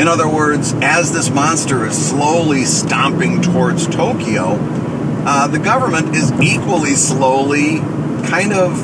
In 0.00 0.08
other 0.08 0.28
words, 0.28 0.74
as 0.82 1.12
this 1.12 1.30
monster 1.30 1.86
is 1.86 2.08
slowly 2.08 2.64
stomping 2.64 3.40
towards 3.40 3.86
Tokyo, 3.86 4.81
uh, 5.24 5.46
the 5.48 5.58
government 5.58 6.14
is 6.14 6.32
equally 6.40 6.94
slowly 6.94 7.78
kind 8.28 8.52
of 8.52 8.76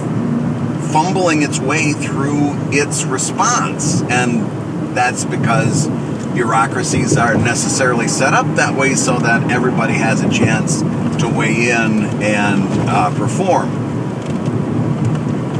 fumbling 0.92 1.42
its 1.42 1.58
way 1.58 1.92
through 1.92 2.52
its 2.70 3.04
response. 3.04 4.02
And 4.02 4.96
that's 4.96 5.24
because 5.24 5.88
bureaucracies 6.32 7.16
aren't 7.16 7.42
necessarily 7.42 8.08
set 8.08 8.34
up 8.34 8.46
that 8.56 8.78
way 8.78 8.94
so 8.94 9.18
that 9.18 9.50
everybody 9.50 9.94
has 9.94 10.22
a 10.22 10.30
chance 10.30 10.82
to 11.20 11.28
weigh 11.28 11.70
in 11.70 12.04
and 12.22 12.62
uh, 12.88 13.10
perform. 13.16 13.86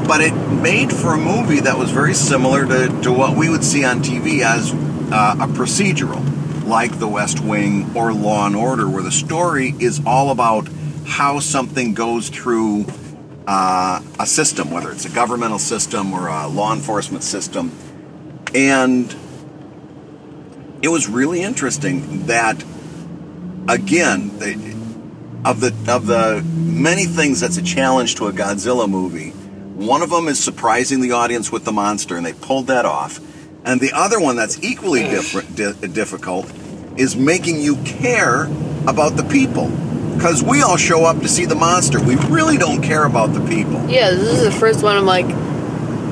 But 0.07 0.21
it 0.21 0.33
made 0.33 0.93
for 0.93 1.15
a 1.15 1.19
movie 1.19 1.61
that 1.61 1.77
was 1.77 1.91
very 1.91 2.15
similar 2.15 2.65
to, 2.65 3.03
to 3.03 3.13
what 3.13 3.37
we 3.37 3.51
would 3.51 3.65
see 3.65 3.85
on 3.85 4.03
TV 4.03 4.41
as 4.41 4.73
uh, 5.13 5.37
a 5.41 5.47
procedural, 5.49 6.25
like 6.69 6.99
The 6.99 7.09
West 7.09 7.41
Wing 7.41 7.97
or 7.97 8.13
Law 8.13 8.47
and 8.47 8.55
Order, 8.55 8.89
where 8.89 9.03
the 9.03 9.11
story 9.11 9.75
is 9.81 10.01
all 10.05 10.31
about 10.31 10.69
how 11.07 11.41
something 11.41 11.95
goes 11.95 12.29
through 12.29 12.85
uh, 13.47 14.03
a 14.21 14.27
system, 14.27 14.71
whether 14.71 14.93
it's 14.93 15.07
a 15.07 15.11
governmental 15.11 15.59
system 15.59 16.13
or 16.13 16.29
a 16.29 16.47
law 16.47 16.75
enforcement 16.75 17.25
system. 17.25 17.73
And 18.55 19.15
it 20.83 20.89
was 20.89 21.09
really 21.09 21.41
interesting 21.41 22.27
that, 22.27 22.63
again, 23.69 24.39
the, 24.39 24.77
of 25.45 25.61
the 25.61 25.75
of 25.93 26.07
the 26.07 26.43
many 26.55 27.05
things 27.05 27.41
that's 27.41 27.57
a 27.57 27.63
challenge 27.63 28.17
to 28.17 28.27
a 28.27 28.33
Godzilla 28.33 28.89
movie, 28.89 29.31
one 29.31 30.03
of 30.03 30.11
them 30.11 30.29
is 30.29 30.39
surprising 30.39 31.01
the 31.01 31.13
audience 31.13 31.51
with 31.51 31.65
the 31.65 31.73
monster, 31.73 32.17
and 32.17 32.27
they 32.27 32.35
pulled 32.35 32.67
that 32.67 32.85
off. 32.85 33.21
And 33.65 33.81
the 33.81 33.93
other 33.93 34.21
one 34.21 34.37
that's 34.37 34.63
equally 34.63 35.03
different, 35.03 35.57
di- 35.57 35.73
difficult 35.89 36.51
is 36.97 37.17
making 37.17 37.61
you 37.61 37.77
care 37.85 38.45
about 38.87 39.17
the 39.17 39.25
people. 39.25 39.69
Because 40.15 40.43
we 40.43 40.63
all 40.63 40.77
show 40.77 41.05
up 41.05 41.21
to 41.21 41.29
see 41.29 41.45
the 41.45 41.55
monster. 41.55 42.01
We 42.03 42.17
really 42.17 42.57
don't 42.57 42.83
care 42.83 43.05
about 43.05 43.33
the 43.35 43.41
people. 43.47 43.89
Yeah, 43.89 44.11
this 44.11 44.41
is 44.41 44.43
the 44.43 44.51
first 44.51 44.83
one 44.83 44.97
I'm 44.97 45.07
like, 45.07 45.27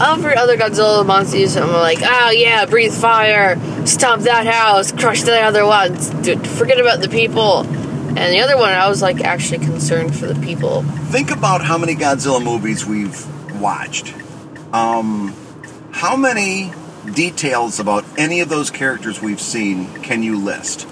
every 0.01 0.37
other 0.37 0.57
Godzilla 0.57 1.05
monsters, 1.05 1.57
I'm 1.57 1.73
like, 1.73 1.99
oh 2.03 2.31
yeah, 2.31 2.67
breathe 2.67 2.93
fire, 2.93 3.57
stomp 3.87 4.23
that 4.23 4.47
house, 4.47 4.93
crush 4.93 5.23
that 5.23 5.45
other 5.45 5.67
one, 5.67 5.95
Dude, 6.23 6.47
forget 6.47 6.79
about 6.79 7.01
the 7.01 7.09
people. 7.09 7.65
And 8.17 8.33
the 8.33 8.41
other 8.41 8.57
one, 8.57 8.73
I 8.73 8.89
was 8.89 9.03
like 9.03 9.21
actually 9.23 9.59
concerned 9.59 10.17
for 10.17 10.27
the 10.27 10.41
people. 10.41 10.83
Think 10.83 11.31
about 11.31 11.65
how 11.65 11.77
many 11.77 11.95
Godzilla 11.95 12.43
movies 12.43 12.87
we've 12.87 13.27
watched. 13.61 14.15
Um, 14.73 15.35
how 15.93 16.17
many 16.17 16.73
details 17.15 17.79
about 17.81 18.05
any 18.19 18.41
of 18.41 18.49
those 18.49 18.71
characters 18.71 19.21
we've 19.21 19.41
seen 19.41 19.93
can 20.03 20.23
you 20.23 20.39
list? 20.39 20.87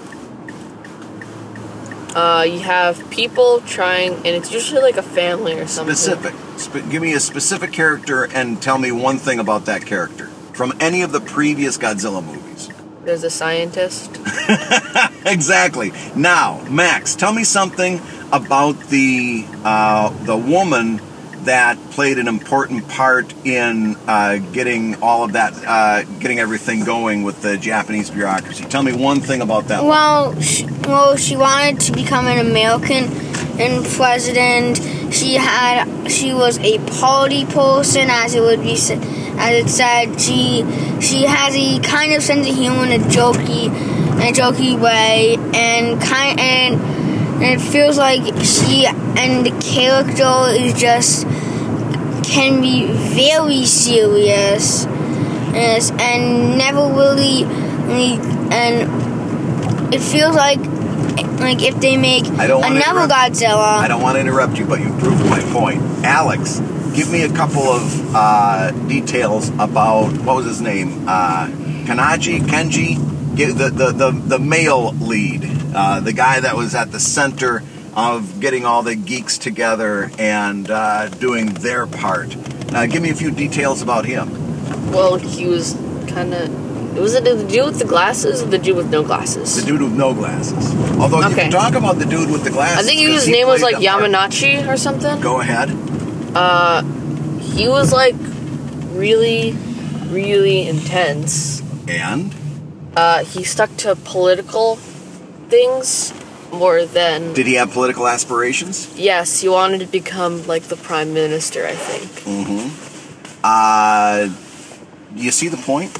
Uh, 2.15 2.45
you 2.47 2.59
have 2.59 3.09
people 3.09 3.59
trying, 3.61 4.13
and 4.13 4.27
it's 4.27 4.51
usually 4.51 4.81
like 4.81 4.95
a 4.95 5.03
family 5.03 5.53
or 5.59 5.67
something. 5.67 5.93
Specific. 5.93 6.33
Sp- 6.55 6.87
give 6.89 7.01
me 7.01 7.13
a 7.13 7.19
specific 7.19 7.73
character 7.73 8.23
and 8.23 8.61
tell 8.61 8.77
me 8.77 8.91
one 8.91 9.17
thing 9.17 9.37
about 9.37 9.65
that 9.65 9.85
character 9.85 10.27
from 10.53 10.73
any 10.79 11.01
of 11.01 11.11
the 11.11 11.19
previous 11.19 11.77
Godzilla 11.77 12.23
movies. 12.23 12.69
There's 13.03 13.23
a 13.23 13.29
scientist. 13.29 14.17
exactly. 15.25 15.91
Now, 16.15 16.65
Max, 16.69 17.15
tell 17.15 17.33
me 17.33 17.43
something 17.43 18.01
about 18.31 18.79
the 18.87 19.45
uh, 19.63 20.09
the 20.23 20.37
woman 20.37 21.01
that 21.45 21.77
played 21.91 22.19
an 22.19 22.27
important 22.27 22.87
part 22.87 23.33
in 23.45 23.95
uh, 24.07 24.37
getting 24.51 25.01
all 25.01 25.23
of 25.23 25.33
that, 25.33 25.53
uh, 25.65 26.03
getting 26.19 26.39
everything 26.39 26.83
going 26.83 27.23
with 27.23 27.41
the 27.41 27.57
Japanese 27.57 28.09
bureaucracy. 28.09 28.63
Tell 28.65 28.83
me 28.83 28.93
one 28.93 29.19
thing 29.19 29.41
about 29.41 29.67
that. 29.67 29.83
Well, 29.83 30.39
she, 30.41 30.65
well, 30.83 31.15
she 31.15 31.37
wanted 31.37 31.79
to 31.81 31.91
become 31.91 32.27
an 32.27 32.45
American 32.45 33.05
and 33.59 33.85
president. 33.85 34.77
She 35.13 35.35
had, 35.35 36.09
she 36.09 36.33
was 36.33 36.57
a 36.59 36.79
party 36.99 37.45
person, 37.45 38.09
as 38.09 38.35
it 38.35 38.41
would 38.41 38.61
be, 38.61 38.73
as 38.73 38.89
it 38.89 39.69
said. 39.69 40.19
She, 40.19 40.65
she 40.99 41.23
has 41.23 41.55
a 41.55 41.79
kind 41.79 42.13
of 42.13 42.21
sense 42.21 42.47
of 42.47 42.55
humor 42.55 42.85
in 42.85 43.01
a 43.01 43.03
jokey, 43.05 43.67
in 43.67 44.21
a 44.21 44.31
jokey 44.33 44.79
way, 44.79 45.37
and 45.53 46.01
kind 46.01 46.39
and, 46.39 47.14
and 47.35 47.43
it 47.43 47.61
feels 47.61 47.97
like 47.97 48.21
she 48.43 48.85
and 48.87 49.45
the 49.45 49.51
character 49.61 50.47
is 50.49 50.73
just 50.73 51.25
can 52.23 52.61
be 52.61 52.87
very 52.87 53.65
serious, 53.65 54.85
yes, 55.53 55.91
and 55.91 56.57
never 56.57 56.81
really, 56.81 57.43
and 58.51 59.93
it 59.93 59.99
feels 59.99 60.35
like 60.35 60.59
like 61.39 61.61
if 61.61 61.79
they 61.79 61.97
make 61.97 62.25
I 62.25 62.47
don't 62.47 62.61
wanna 62.61 62.75
another 62.75 63.13
Godzilla. 63.13 63.77
I 63.77 63.87
don't 63.87 64.01
want 64.01 64.15
to 64.15 64.21
interrupt 64.21 64.57
you, 64.57 64.65
but 64.65 64.79
you 64.79 64.89
proved 64.97 65.25
my 65.29 65.41
point. 65.53 65.81
Alex, 66.03 66.59
give 66.95 67.11
me 67.11 67.23
a 67.23 67.31
couple 67.31 67.63
of 67.63 68.15
uh, 68.15 68.71
details 68.87 69.49
about 69.59 70.11
what 70.23 70.35
was 70.37 70.45
his 70.45 70.61
name? 70.61 71.05
Uh, 71.07 71.47
Kanaji, 71.85 72.39
Kenji, 72.39 72.97
the, 73.35 73.69
the, 73.69 73.91
the, 73.91 74.11
the 74.11 74.39
male 74.39 74.93
lead, 74.93 75.43
uh, 75.75 75.99
the 75.99 76.13
guy 76.13 76.39
that 76.39 76.55
was 76.55 76.73
at 76.73 76.91
the 76.91 76.99
center 76.99 77.61
of 77.95 78.39
getting 78.39 78.65
all 78.65 78.81
the 78.83 78.95
geeks 78.95 79.37
together 79.37 80.09
and 80.17 80.69
uh, 80.71 81.09
doing 81.09 81.47
their 81.53 81.85
part. 81.87 82.35
Uh, 82.73 82.85
give 82.87 83.01
me 83.01 83.09
a 83.09 83.15
few 83.15 83.31
details 83.31 83.81
about 83.81 84.05
him. 84.05 84.27
Well, 84.91 85.17
he 85.17 85.45
was 85.47 85.73
kind 86.07 86.33
of. 86.33 86.49
Was 86.97 87.13
it 87.13 87.25
the 87.25 87.35
dude 87.43 87.65
with 87.65 87.79
the 87.79 87.85
glasses 87.85 88.41
or 88.41 88.45
the 88.47 88.57
dude 88.57 88.77
with 88.77 88.89
no 88.89 89.03
glasses? 89.03 89.59
The 89.59 89.65
dude 89.67 89.81
with 89.81 89.91
no 89.93 90.13
glasses. 90.13 90.73
Although 90.97 91.19
you 91.19 91.25
Okay. 91.27 91.41
can 91.43 91.51
talk 91.51 91.73
about 91.75 91.99
the 91.99 92.05
dude 92.05 92.31
with 92.31 92.43
the 92.45 92.51
glasses. 92.51 92.77
I 92.79 92.83
think 92.89 93.01
his 93.01 93.27
name 93.27 93.47
was 93.47 93.61
like 93.61 93.77
the 93.79 93.85
part. 93.85 94.03
Yamanachi 94.03 94.65
or 94.67 94.77
something. 94.77 95.19
Go 95.19 95.41
ahead. 95.41 95.71
Uh, 96.33 96.83
he 97.39 97.67
was 97.67 97.91
like 97.91 98.15
really, 98.93 99.51
really 100.09 100.67
intense. 100.67 101.61
And 101.87 102.33
Uh, 102.95 103.25
he 103.25 103.43
stuck 103.43 103.75
to 103.77 103.93
political 103.97 104.77
things 105.49 106.13
more 106.51 106.85
than. 106.85 107.33
did 107.33 107.47
he 107.47 107.55
have 107.55 107.71
political 107.71 108.07
aspirations? 108.07 108.97
Yes, 108.97 109.41
he 109.41 109.49
wanted 109.49 109.79
to 109.81 109.87
become 109.87 110.45
like 110.47 110.63
the 110.63 110.77
prime 110.77 111.13
minister. 111.13 111.65
I 111.65 111.73
think. 111.73 112.71
Uh, 113.43 114.29
you 115.15 115.31
see 115.31 115.47
the 115.49 115.57
point? 115.57 115.97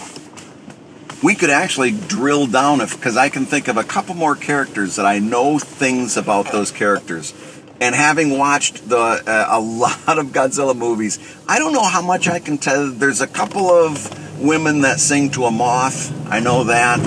We 1.24 1.36
could 1.36 1.50
actually 1.50 1.92
drill 1.92 2.48
down 2.48 2.82
if 2.82 2.96
because 2.96 3.18
I 3.18 3.30
can 3.30 3.46
think 3.46 3.68
of 3.68 3.78
a 3.78 3.84
couple 3.84 4.16
more 4.16 4.36
characters 4.36 4.96
that 4.98 5.06
I 5.06 5.20
know 5.20 5.58
things 5.60 6.18
about 6.18 6.52
those 6.52 6.72
characters. 6.72 7.34
And 7.82 7.94
having 7.94 8.38
watched 8.38 8.88
the 8.88 8.98
uh, 8.98 9.48
a 9.50 9.60
lot 9.60 10.20
of 10.20 10.28
Godzilla 10.28 10.76
movies, 10.76 11.20
I 11.48 11.60
don't 11.60 11.74
know 11.74 11.84
how 11.84 12.02
much 12.02 12.28
I 12.28 12.40
can 12.40 12.58
tell. 12.58 12.90
There's 12.92 13.22
a 13.22 13.28
couple 13.28 13.70
of 13.70 14.40
women 14.40 14.82
that 14.82 15.00
sing 15.00 15.32
to 15.32 15.46
a 15.46 15.52
moth. 15.52 16.14
I 16.32 16.40
know 16.40 16.66
that. 16.66 17.00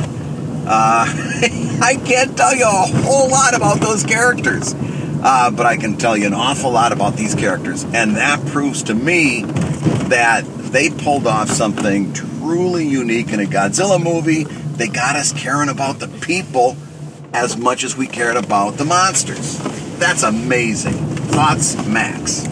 Uh, 0.67 1.07
I 1.81 1.97
can't 1.97 2.37
tell 2.37 2.55
you 2.55 2.65
a 2.65 3.03
whole 3.03 3.31
lot 3.31 3.55
about 3.55 3.81
those 3.81 4.05
characters, 4.05 4.75
uh, 5.23 5.51
but 5.51 5.65
I 5.65 5.77
can 5.77 5.97
tell 5.97 6.17
you 6.17 6.27
an 6.27 6.35
awful 6.35 6.71
lot 6.71 6.93
about 6.93 7.17
these 7.17 7.35
characters, 7.35 7.85
and 7.85 8.17
that 8.17 8.45
proves 8.47 8.83
to 8.85 8.95
me 8.95 9.43
that 10.09 10.43
they 10.73 10.91
pulled 10.91 11.27
off 11.27 11.49
something 11.49 12.13
truly 12.13 12.87
unique 12.87 13.33
in 13.33 13.41
a 13.41 13.45
Godzilla 13.45 14.03
movie. 14.03 14.45
They 14.45 14.89
got 14.89 15.17
us 15.17 15.33
caring 15.33 15.69
about 15.69 15.99
the 15.99 16.09
people 16.09 16.77
as 17.33 17.57
much 17.57 17.85
as 17.85 17.97
we 17.97 18.07
cared 18.07 18.37
about 18.37 18.77
the 18.77 18.85
monsters. 18.85 19.59
That's 19.99 20.23
amazing. 20.23 20.95
Thoughts, 20.95 21.77
Max? 21.87 22.47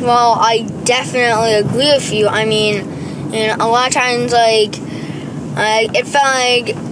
Well, 0.00 0.36
I 0.38 0.62
definitely 0.84 1.54
agree 1.54 1.92
with 1.92 2.12
you. 2.12 2.28
I 2.28 2.44
mean, 2.44 3.32
you 3.32 3.46
know, 3.46 3.56
a 3.58 3.68
lot 3.68 3.88
of 3.88 3.94
times, 3.94 4.32
like, 4.32 4.74
uh, 5.56 5.88
it 5.94 6.06
felt 6.06 6.24
like 6.24 6.85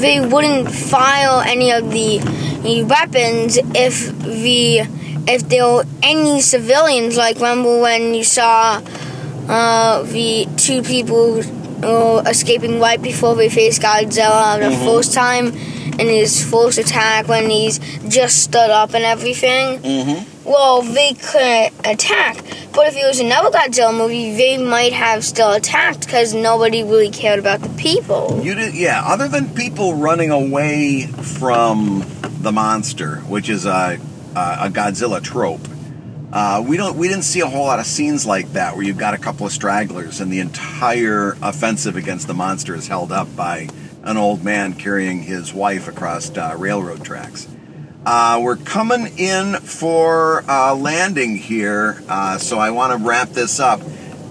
they 0.00 0.20
wouldn't 0.20 0.70
file 0.70 1.40
any 1.40 1.70
of 1.72 1.90
the, 1.90 2.20
weapons 2.84 3.58
if 3.74 4.16
the 4.20 4.86
if 5.26 5.48
there 5.48 5.64
were 5.66 5.84
any 6.02 6.40
civilians. 6.40 7.16
Like, 7.16 7.36
remember 7.36 7.80
when 7.80 8.14
you 8.14 8.24
saw 8.24 8.80
uh, 9.48 10.02
the 10.02 10.48
two 10.56 10.82
people 10.82 11.42
uh, 11.84 12.22
escaping 12.26 12.80
right 12.80 13.00
before 13.00 13.34
they 13.34 13.48
faced 13.48 13.82
Godzilla 13.82 14.58
the 14.58 14.76
first 14.84 15.12
time 15.12 15.48
in 15.48 16.06
his 16.08 16.48
first 16.48 16.78
attack 16.78 17.28
when 17.28 17.50
he's 17.50 17.78
just 18.08 18.42
stood 18.42 18.70
up 18.70 18.94
and 18.94 19.04
everything? 19.04 19.78
Mm-hmm. 19.78 20.31
Well, 20.44 20.82
they 20.82 21.14
couldn't 21.14 21.74
attack. 21.86 22.36
But 22.72 22.88
if 22.88 22.96
it 22.96 23.06
was 23.06 23.20
another 23.20 23.50
Godzilla 23.50 23.96
movie, 23.96 24.34
they 24.34 24.56
might 24.56 24.92
have 24.92 25.24
still 25.24 25.52
attacked 25.52 26.06
because 26.06 26.34
nobody 26.34 26.82
really 26.82 27.10
cared 27.10 27.38
about 27.38 27.60
the 27.60 27.68
people. 27.70 28.40
You 28.42 28.54
did, 28.54 28.74
yeah. 28.74 29.02
Other 29.04 29.28
than 29.28 29.54
people 29.54 29.94
running 29.94 30.30
away 30.30 31.06
from 31.06 32.04
the 32.40 32.50
monster, 32.50 33.16
which 33.20 33.48
is 33.48 33.66
a 33.66 33.98
a, 34.34 34.70
Godzilla 34.70 35.22
trope, 35.22 35.60
uh, 36.32 36.64
we 36.66 36.76
don't 36.76 36.96
we 36.96 37.08
didn't 37.08 37.24
see 37.24 37.40
a 37.40 37.46
whole 37.46 37.66
lot 37.66 37.78
of 37.78 37.86
scenes 37.86 38.24
like 38.24 38.52
that 38.54 38.74
where 38.74 38.84
you've 38.84 38.98
got 38.98 39.14
a 39.14 39.18
couple 39.18 39.44
of 39.46 39.52
stragglers 39.52 40.20
and 40.20 40.32
the 40.32 40.40
entire 40.40 41.36
offensive 41.42 41.96
against 41.96 42.26
the 42.26 42.34
monster 42.34 42.74
is 42.74 42.88
held 42.88 43.12
up 43.12 43.34
by 43.36 43.68
an 44.04 44.16
old 44.16 44.42
man 44.42 44.72
carrying 44.72 45.22
his 45.22 45.52
wife 45.52 45.88
across 45.88 46.34
uh, 46.36 46.54
railroad 46.58 47.04
tracks. 47.04 47.46
Uh, 48.04 48.40
we're 48.42 48.56
coming 48.56 49.16
in 49.16 49.54
for 49.54 50.42
uh, 50.48 50.74
landing 50.74 51.36
here, 51.36 52.02
uh, 52.08 52.36
so 52.36 52.58
I 52.58 52.70
want 52.70 52.98
to 52.98 53.06
wrap 53.06 53.28
this 53.28 53.60
up. 53.60 53.80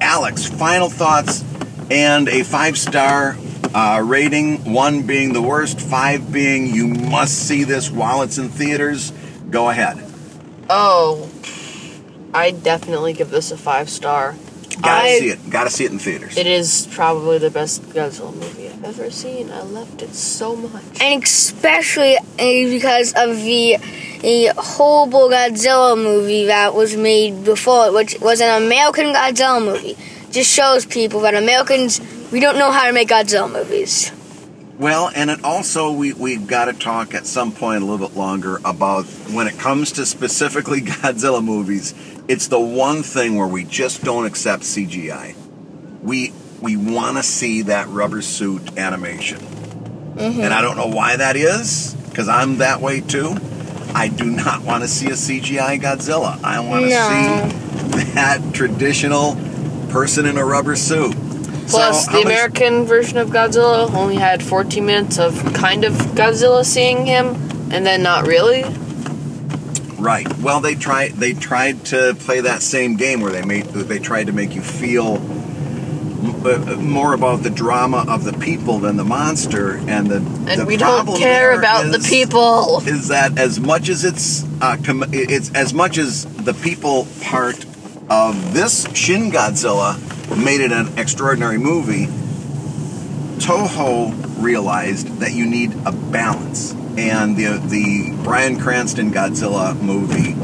Alex, 0.02 0.50
final 0.50 0.90
thoughts 0.90 1.46
and 1.90 2.28
a 2.28 2.44
five 2.44 2.78
star 2.78 3.38
uh, 3.74 4.02
rating. 4.04 4.74
One 4.74 5.08
being 5.08 5.32
the 5.32 5.42
worst, 5.42 5.80
five 5.80 6.34
being 6.34 6.68
you 6.68 6.88
must 6.88 7.48
see 7.48 7.64
this 7.64 7.90
while 7.90 8.24
it's 8.24 8.38
in 8.38 8.50
theaters. 8.50 9.12
Go 9.50 9.70
ahead. 9.70 10.04
Oh, 10.70 11.30
I 12.34 12.52
definitely 12.52 13.14
give 13.14 13.30
this 13.30 13.52
a 13.52 13.58
five 13.58 13.90
star. 13.90 14.36
Gotta 14.82 15.08
I- 15.08 15.20
see 15.20 15.30
it. 15.30 15.50
Gotta 15.50 15.70
see 15.70 15.86
it 15.86 15.92
in 15.92 16.00
theaters. 16.00 16.38
It 16.38 16.48
is 16.48 16.88
probably 16.92 17.38
the 17.38 17.50
best 17.52 17.82
Godzilla 17.90 18.34
movie 18.34 18.68
I've 18.70 18.84
ever 18.84 19.12
seen. 19.12 19.52
I 19.52 19.62
loved 19.62 20.02
it 20.02 20.14
so 20.14 20.56
much. 20.56 20.84
And 21.02 21.24
especially 21.24 22.18
uh, 22.18 22.24
because 22.38 23.14
of 23.16 23.36
the, 23.38 23.78
the 24.22 24.54
horrible 24.58 25.30
Godzilla 25.30 25.96
movie 25.96 26.46
that 26.46 26.74
was 26.74 26.96
made 26.96 27.44
before, 27.44 27.94
which 27.94 28.20
was 28.22 28.42
an 28.42 28.64
American 28.64 29.08
Godzilla 29.14 29.64
movie. 29.64 29.98
Just 30.32 30.50
shows 30.50 30.86
people 30.86 31.20
that 31.22 31.36
Americans, 31.36 32.00
we 32.32 32.40
don't 32.40 32.58
know 32.58 32.72
how 32.72 32.88
to 32.88 32.94
make 32.94 33.10
Godzilla 33.10 33.52
movies. 33.52 34.12
Well, 34.80 35.12
and 35.14 35.30
it 35.30 35.44
also 35.44 35.92
we 35.92 36.14
we've 36.14 36.48
got 36.48 36.66
to 36.66 36.74
talk 36.74 37.14
at 37.14 37.28
some 37.28 37.52
point 37.52 37.84
a 37.84 37.86
little 37.86 38.08
bit 38.08 38.18
longer 38.18 38.60
about 38.66 39.06
when 39.32 39.46
it 39.46 39.60
comes 39.60 39.92
to 39.92 40.08
specifically 40.08 40.82
Godzilla 40.82 41.44
movies. 41.44 41.94
It's 42.32 42.48
the 42.48 42.62
one 42.62 43.04
thing 43.04 43.36
where 43.36 43.46
we 43.46 43.66
just 43.66 44.06
don't 44.06 44.26
accept 44.26 44.64
CGI. 44.64 45.36
We 46.02 46.32
we 46.62 46.78
want 46.78 47.18
to 47.18 47.24
see 47.24 47.64
that 47.64 47.90
rubber 47.90 48.22
suit 48.22 48.78
animation, 48.78 49.40
mm-hmm. 49.40 50.40
and 50.40 50.54
I 50.54 50.62
don't 50.62 50.78
know 50.78 50.88
why 50.88 51.18
that 51.18 51.36
is 51.36 51.94
because 52.06 52.30
I'm 52.30 52.60
that 52.60 52.80
way 52.80 53.02
too. 53.02 53.36
I 53.94 54.08
do 54.08 54.24
not 54.24 54.62
want 54.62 54.82
to 54.82 54.88
see 54.88 55.08
a 55.08 55.18
CGI 55.18 55.82
Godzilla. 55.82 56.42
I 56.42 56.62
want 56.62 56.86
to 56.86 56.90
No. 56.90 57.50
see 58.00 58.14
that 58.14 58.54
traditional 58.54 59.36
person 59.90 60.26
in 60.26 60.38
a 60.38 60.46
rubber 60.46 60.78
suit. 60.78 61.14
Plus, 61.68 62.06
So, 62.06 62.14
the 62.14 62.22
American 62.22 62.86
version 62.86 63.18
of 63.18 63.28
Godzilla 63.28 63.94
only 63.94 64.16
had 64.16 64.42
14 64.42 64.86
minutes 64.86 65.20
of 65.20 65.54
kind 65.54 65.84
of 65.84 65.92
Godzilla 66.16 66.64
seeing 66.64 67.06
him, 67.06 67.36
and 67.72 67.86
then 67.86 68.02
not 68.02 68.26
really. 68.26 68.64
Right. 70.02 70.28
Well, 70.40 70.62
they 70.62 70.74
tried. 70.74 71.12
They 71.12 71.34
tried 71.34 71.86
to 71.88 72.16
play 72.16 72.42
that 72.42 72.64
same 72.64 72.98
game 72.98 73.22
where 73.22 73.32
they 73.32 73.46
made. 73.46 73.66
They 73.66 74.00
tried 74.00 74.28
to 74.28 74.34
make 74.34 74.56
you 74.56 74.62
feel 74.62 75.18
uh, 75.18 76.76
more 76.80 77.14
about 77.14 77.44
the 77.44 77.52
drama 77.52 78.06
of 78.08 78.24
the 78.24 78.34
people 78.34 78.80
than 78.80 78.98
the 78.98 79.04
monster, 79.04 79.78
and 79.78 80.08
the 80.08 80.18
And 80.18 80.62
the 80.62 80.66
we 80.66 80.78
don't 80.78 81.18
care 81.18 81.58
about 81.58 81.92
the 81.92 82.00
people. 82.00 82.82
Is 82.86 83.10
that 83.10 83.38
as 83.38 83.60
much 83.60 83.90
as 83.90 84.04
it's 84.04 84.44
uh, 84.60 84.78
com- 84.84 85.06
it's 85.12 85.52
as 85.54 85.72
much 85.72 86.00
as 86.00 86.26
the 86.26 86.54
people 86.54 87.08
part 87.22 87.64
of 88.10 88.54
this 88.56 88.88
Shin 88.96 89.30
Godzilla 89.32 89.98
made 90.36 90.62
it 90.62 90.72
an 90.72 90.98
extraordinary 90.98 91.60
movie. 91.60 92.08
Toho 93.38 94.14
realized 94.42 95.20
that 95.20 95.34
you 95.34 95.46
need 95.46 95.74
a 95.86 95.92
balance. 95.92 96.74
And 97.02 97.36
the 97.36 97.58
the 97.58 98.16
Bryan 98.24 98.60
Cranston 98.60 99.12
Godzilla 99.12 99.76
movie 99.82 100.36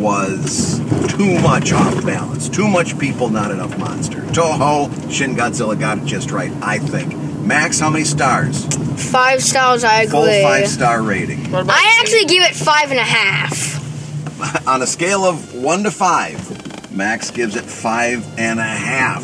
was 0.00 0.78
too 1.10 1.38
much 1.40 1.72
off 1.72 2.04
balance. 2.06 2.48
Too 2.48 2.66
much 2.68 2.98
people, 2.98 3.28
not 3.28 3.50
enough 3.50 3.76
monster. 3.78 4.22
Toho 4.22 4.90
Shin 5.12 5.36
Godzilla 5.36 5.78
got 5.78 5.98
it 5.98 6.06
just 6.06 6.30
right, 6.30 6.50
I 6.62 6.78
think. 6.78 7.14
Max, 7.40 7.78
how 7.78 7.90
many 7.90 8.04
stars? 8.04 8.64
Five 9.10 9.42
stars, 9.42 9.84
I 9.84 10.02
agree. 10.02 10.10
Full 10.10 10.42
five 10.42 10.68
star 10.68 11.02
rating. 11.02 11.54
I 11.54 11.98
actually 12.00 12.24
give 12.24 12.42
it 12.42 12.54
five 12.54 12.90
and 12.90 12.98
a 12.98 13.04
half. 13.04 14.66
On 14.66 14.80
a 14.80 14.86
scale 14.86 15.24
of 15.24 15.54
one 15.54 15.82
to 15.82 15.90
five, 15.90 16.90
Max 16.96 17.30
gives 17.30 17.56
it 17.56 17.64
five 17.64 18.26
and 18.38 18.58
a 18.58 18.64
half. 18.64 19.22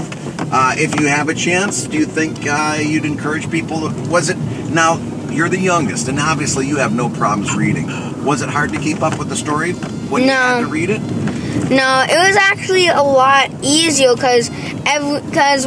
Uh, 0.52 0.74
if 0.76 1.00
you 1.00 1.06
have 1.06 1.30
a 1.30 1.34
chance, 1.34 1.86
do 1.86 1.96
you 1.96 2.04
think 2.04 2.46
uh, 2.46 2.76
you'd 2.78 3.06
encourage 3.06 3.50
people? 3.50 3.90
Was 4.10 4.28
it 4.28 4.36
now? 4.70 5.00
You're 5.32 5.48
the 5.48 5.58
youngest, 5.58 6.08
and 6.08 6.18
obviously 6.20 6.66
you 6.66 6.76
have 6.76 6.92
no 6.94 7.08
problems 7.08 7.54
reading. 7.54 7.86
Was 8.24 8.42
it 8.42 8.48
hard 8.50 8.72
to 8.72 8.78
keep 8.78 9.02
up 9.02 9.18
with 9.18 9.28
the 9.28 9.36
story 9.36 9.72
when 9.72 10.22
you 10.22 10.28
No. 10.28 10.34
had 10.34 10.60
to 10.60 10.66
read 10.66 10.90
it? 10.90 11.00
No, 11.70 12.04
it 12.08 12.28
was 12.28 12.36
actually 12.36 12.88
a 12.88 13.02
lot 13.02 13.50
easier 13.62 14.14
because 14.14 14.50
because 15.24 15.64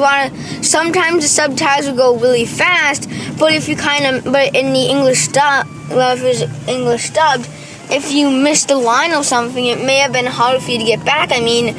sometimes 0.61 1.23
the 1.23 1.27
subtitles 1.29 1.87
would 1.87 1.97
go 1.97 2.15
really 2.17 2.45
fast, 2.45 3.09
but 3.39 3.53
if 3.53 3.67
you 3.67 3.75
kind 3.75 4.05
of 4.05 4.31
but 4.31 4.55
in 4.55 4.71
the 4.73 4.85
English 4.85 5.29
dub, 5.29 5.67
well, 5.89 6.15
if 6.15 6.21
it 6.23 6.27
was 6.49 6.67
English 6.67 7.09
dubbed, 7.11 7.47
if 7.89 8.11
you 8.11 8.29
missed 8.29 8.69
a 8.71 8.75
line 8.75 9.13
or 9.13 9.23
something, 9.23 9.65
it 9.65 9.83
may 9.83 9.97
have 9.97 10.11
been 10.13 10.25
hard 10.27 10.61
for 10.61 10.71
you 10.71 10.79
to 10.79 10.85
get 10.85 11.03
back. 11.03 11.31
I 11.31 11.39
mean, 11.39 11.75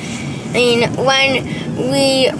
I 0.50 0.52
mean 0.52 0.92
when 0.96 1.90
we. 1.92 2.30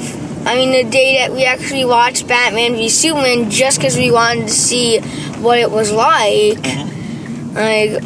I 0.46 0.54
mean, 0.54 0.70
the 0.72 0.88
day 0.88 1.18
that 1.18 1.32
we 1.32 1.44
actually 1.44 1.84
watched 1.84 2.26
Batman 2.28 2.74
v 2.74 2.88
Superman, 2.88 3.50
just 3.50 3.78
because 3.78 3.96
we 3.96 4.10
wanted 4.10 4.46
to 4.46 4.52
see 4.52 5.00
what 5.40 5.58
it 5.58 5.70
was 5.70 5.92
like, 5.92 6.58
mm-hmm. 6.58 7.54
like 7.56 8.02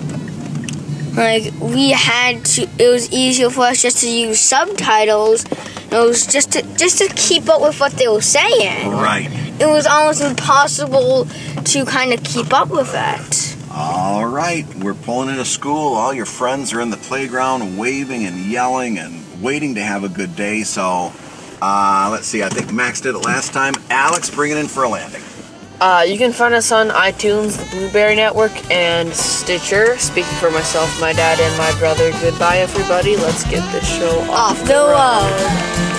like 1.16 1.52
we 1.60 1.90
had 1.90 2.44
to 2.44 2.62
it 2.78 2.88
was 2.88 3.12
easier 3.12 3.50
for 3.50 3.62
us 3.62 3.82
just 3.82 3.98
to 3.98 4.08
use 4.08 4.38
subtitles 4.38 5.44
it 5.44 5.90
was 5.92 6.24
just 6.24 6.52
to 6.52 6.62
just 6.76 6.98
to 6.98 7.08
keep 7.16 7.48
up 7.48 7.60
with 7.60 7.80
what 7.80 7.92
they 7.92 8.06
were 8.06 8.20
saying 8.20 8.88
Right. 8.88 9.28
it 9.60 9.66
was 9.66 9.86
almost 9.86 10.22
impossible 10.22 11.26
to 11.64 11.84
kind 11.84 12.12
of 12.12 12.22
keep 12.22 12.52
up 12.52 12.68
with 12.68 12.92
that 12.92 13.56
All 13.72 14.26
right, 14.26 14.66
we're 14.76 14.94
pulling 14.94 15.28
into 15.30 15.44
school. 15.44 15.94
All 15.94 16.12
your 16.12 16.26
friends 16.26 16.72
are 16.72 16.80
in 16.80 16.90
the 16.90 16.96
playground 16.96 17.78
waving 17.78 18.24
and 18.26 18.36
yelling 18.46 18.98
and 18.98 19.22
waiting 19.40 19.76
to 19.76 19.80
have 19.82 20.02
a 20.02 20.08
good 20.08 20.34
day. 20.34 20.64
So, 20.64 21.12
uh, 21.62 22.08
let's 22.10 22.26
see. 22.26 22.42
I 22.42 22.48
think 22.48 22.72
Max 22.72 23.00
did 23.00 23.14
it 23.14 23.20
last 23.20 23.52
time. 23.52 23.74
Alex, 23.90 24.30
bring 24.30 24.50
it 24.52 24.56
in 24.56 24.66
for 24.66 24.84
a 24.84 24.88
landing. 24.88 25.22
Uh, 25.80 26.04
you 26.06 26.18
can 26.18 26.30
find 26.30 26.52
us 26.52 26.72
on 26.72 26.88
iTunes, 26.90 27.58
the 27.58 27.76
Blueberry 27.76 28.14
Network, 28.14 28.52
and 28.70 29.14
Stitcher. 29.14 29.96
Speaking 29.96 30.30
for 30.34 30.50
myself, 30.50 31.00
my 31.00 31.14
dad, 31.14 31.40
and 31.40 31.56
my 31.56 31.78
brother, 31.78 32.10
goodbye, 32.20 32.58
everybody. 32.58 33.16
Let's 33.16 33.44
get 33.44 33.70
this 33.72 33.88
show 33.88 34.20
off, 34.30 34.60
off 34.60 34.64
the 34.66 34.74
road 34.74 35.89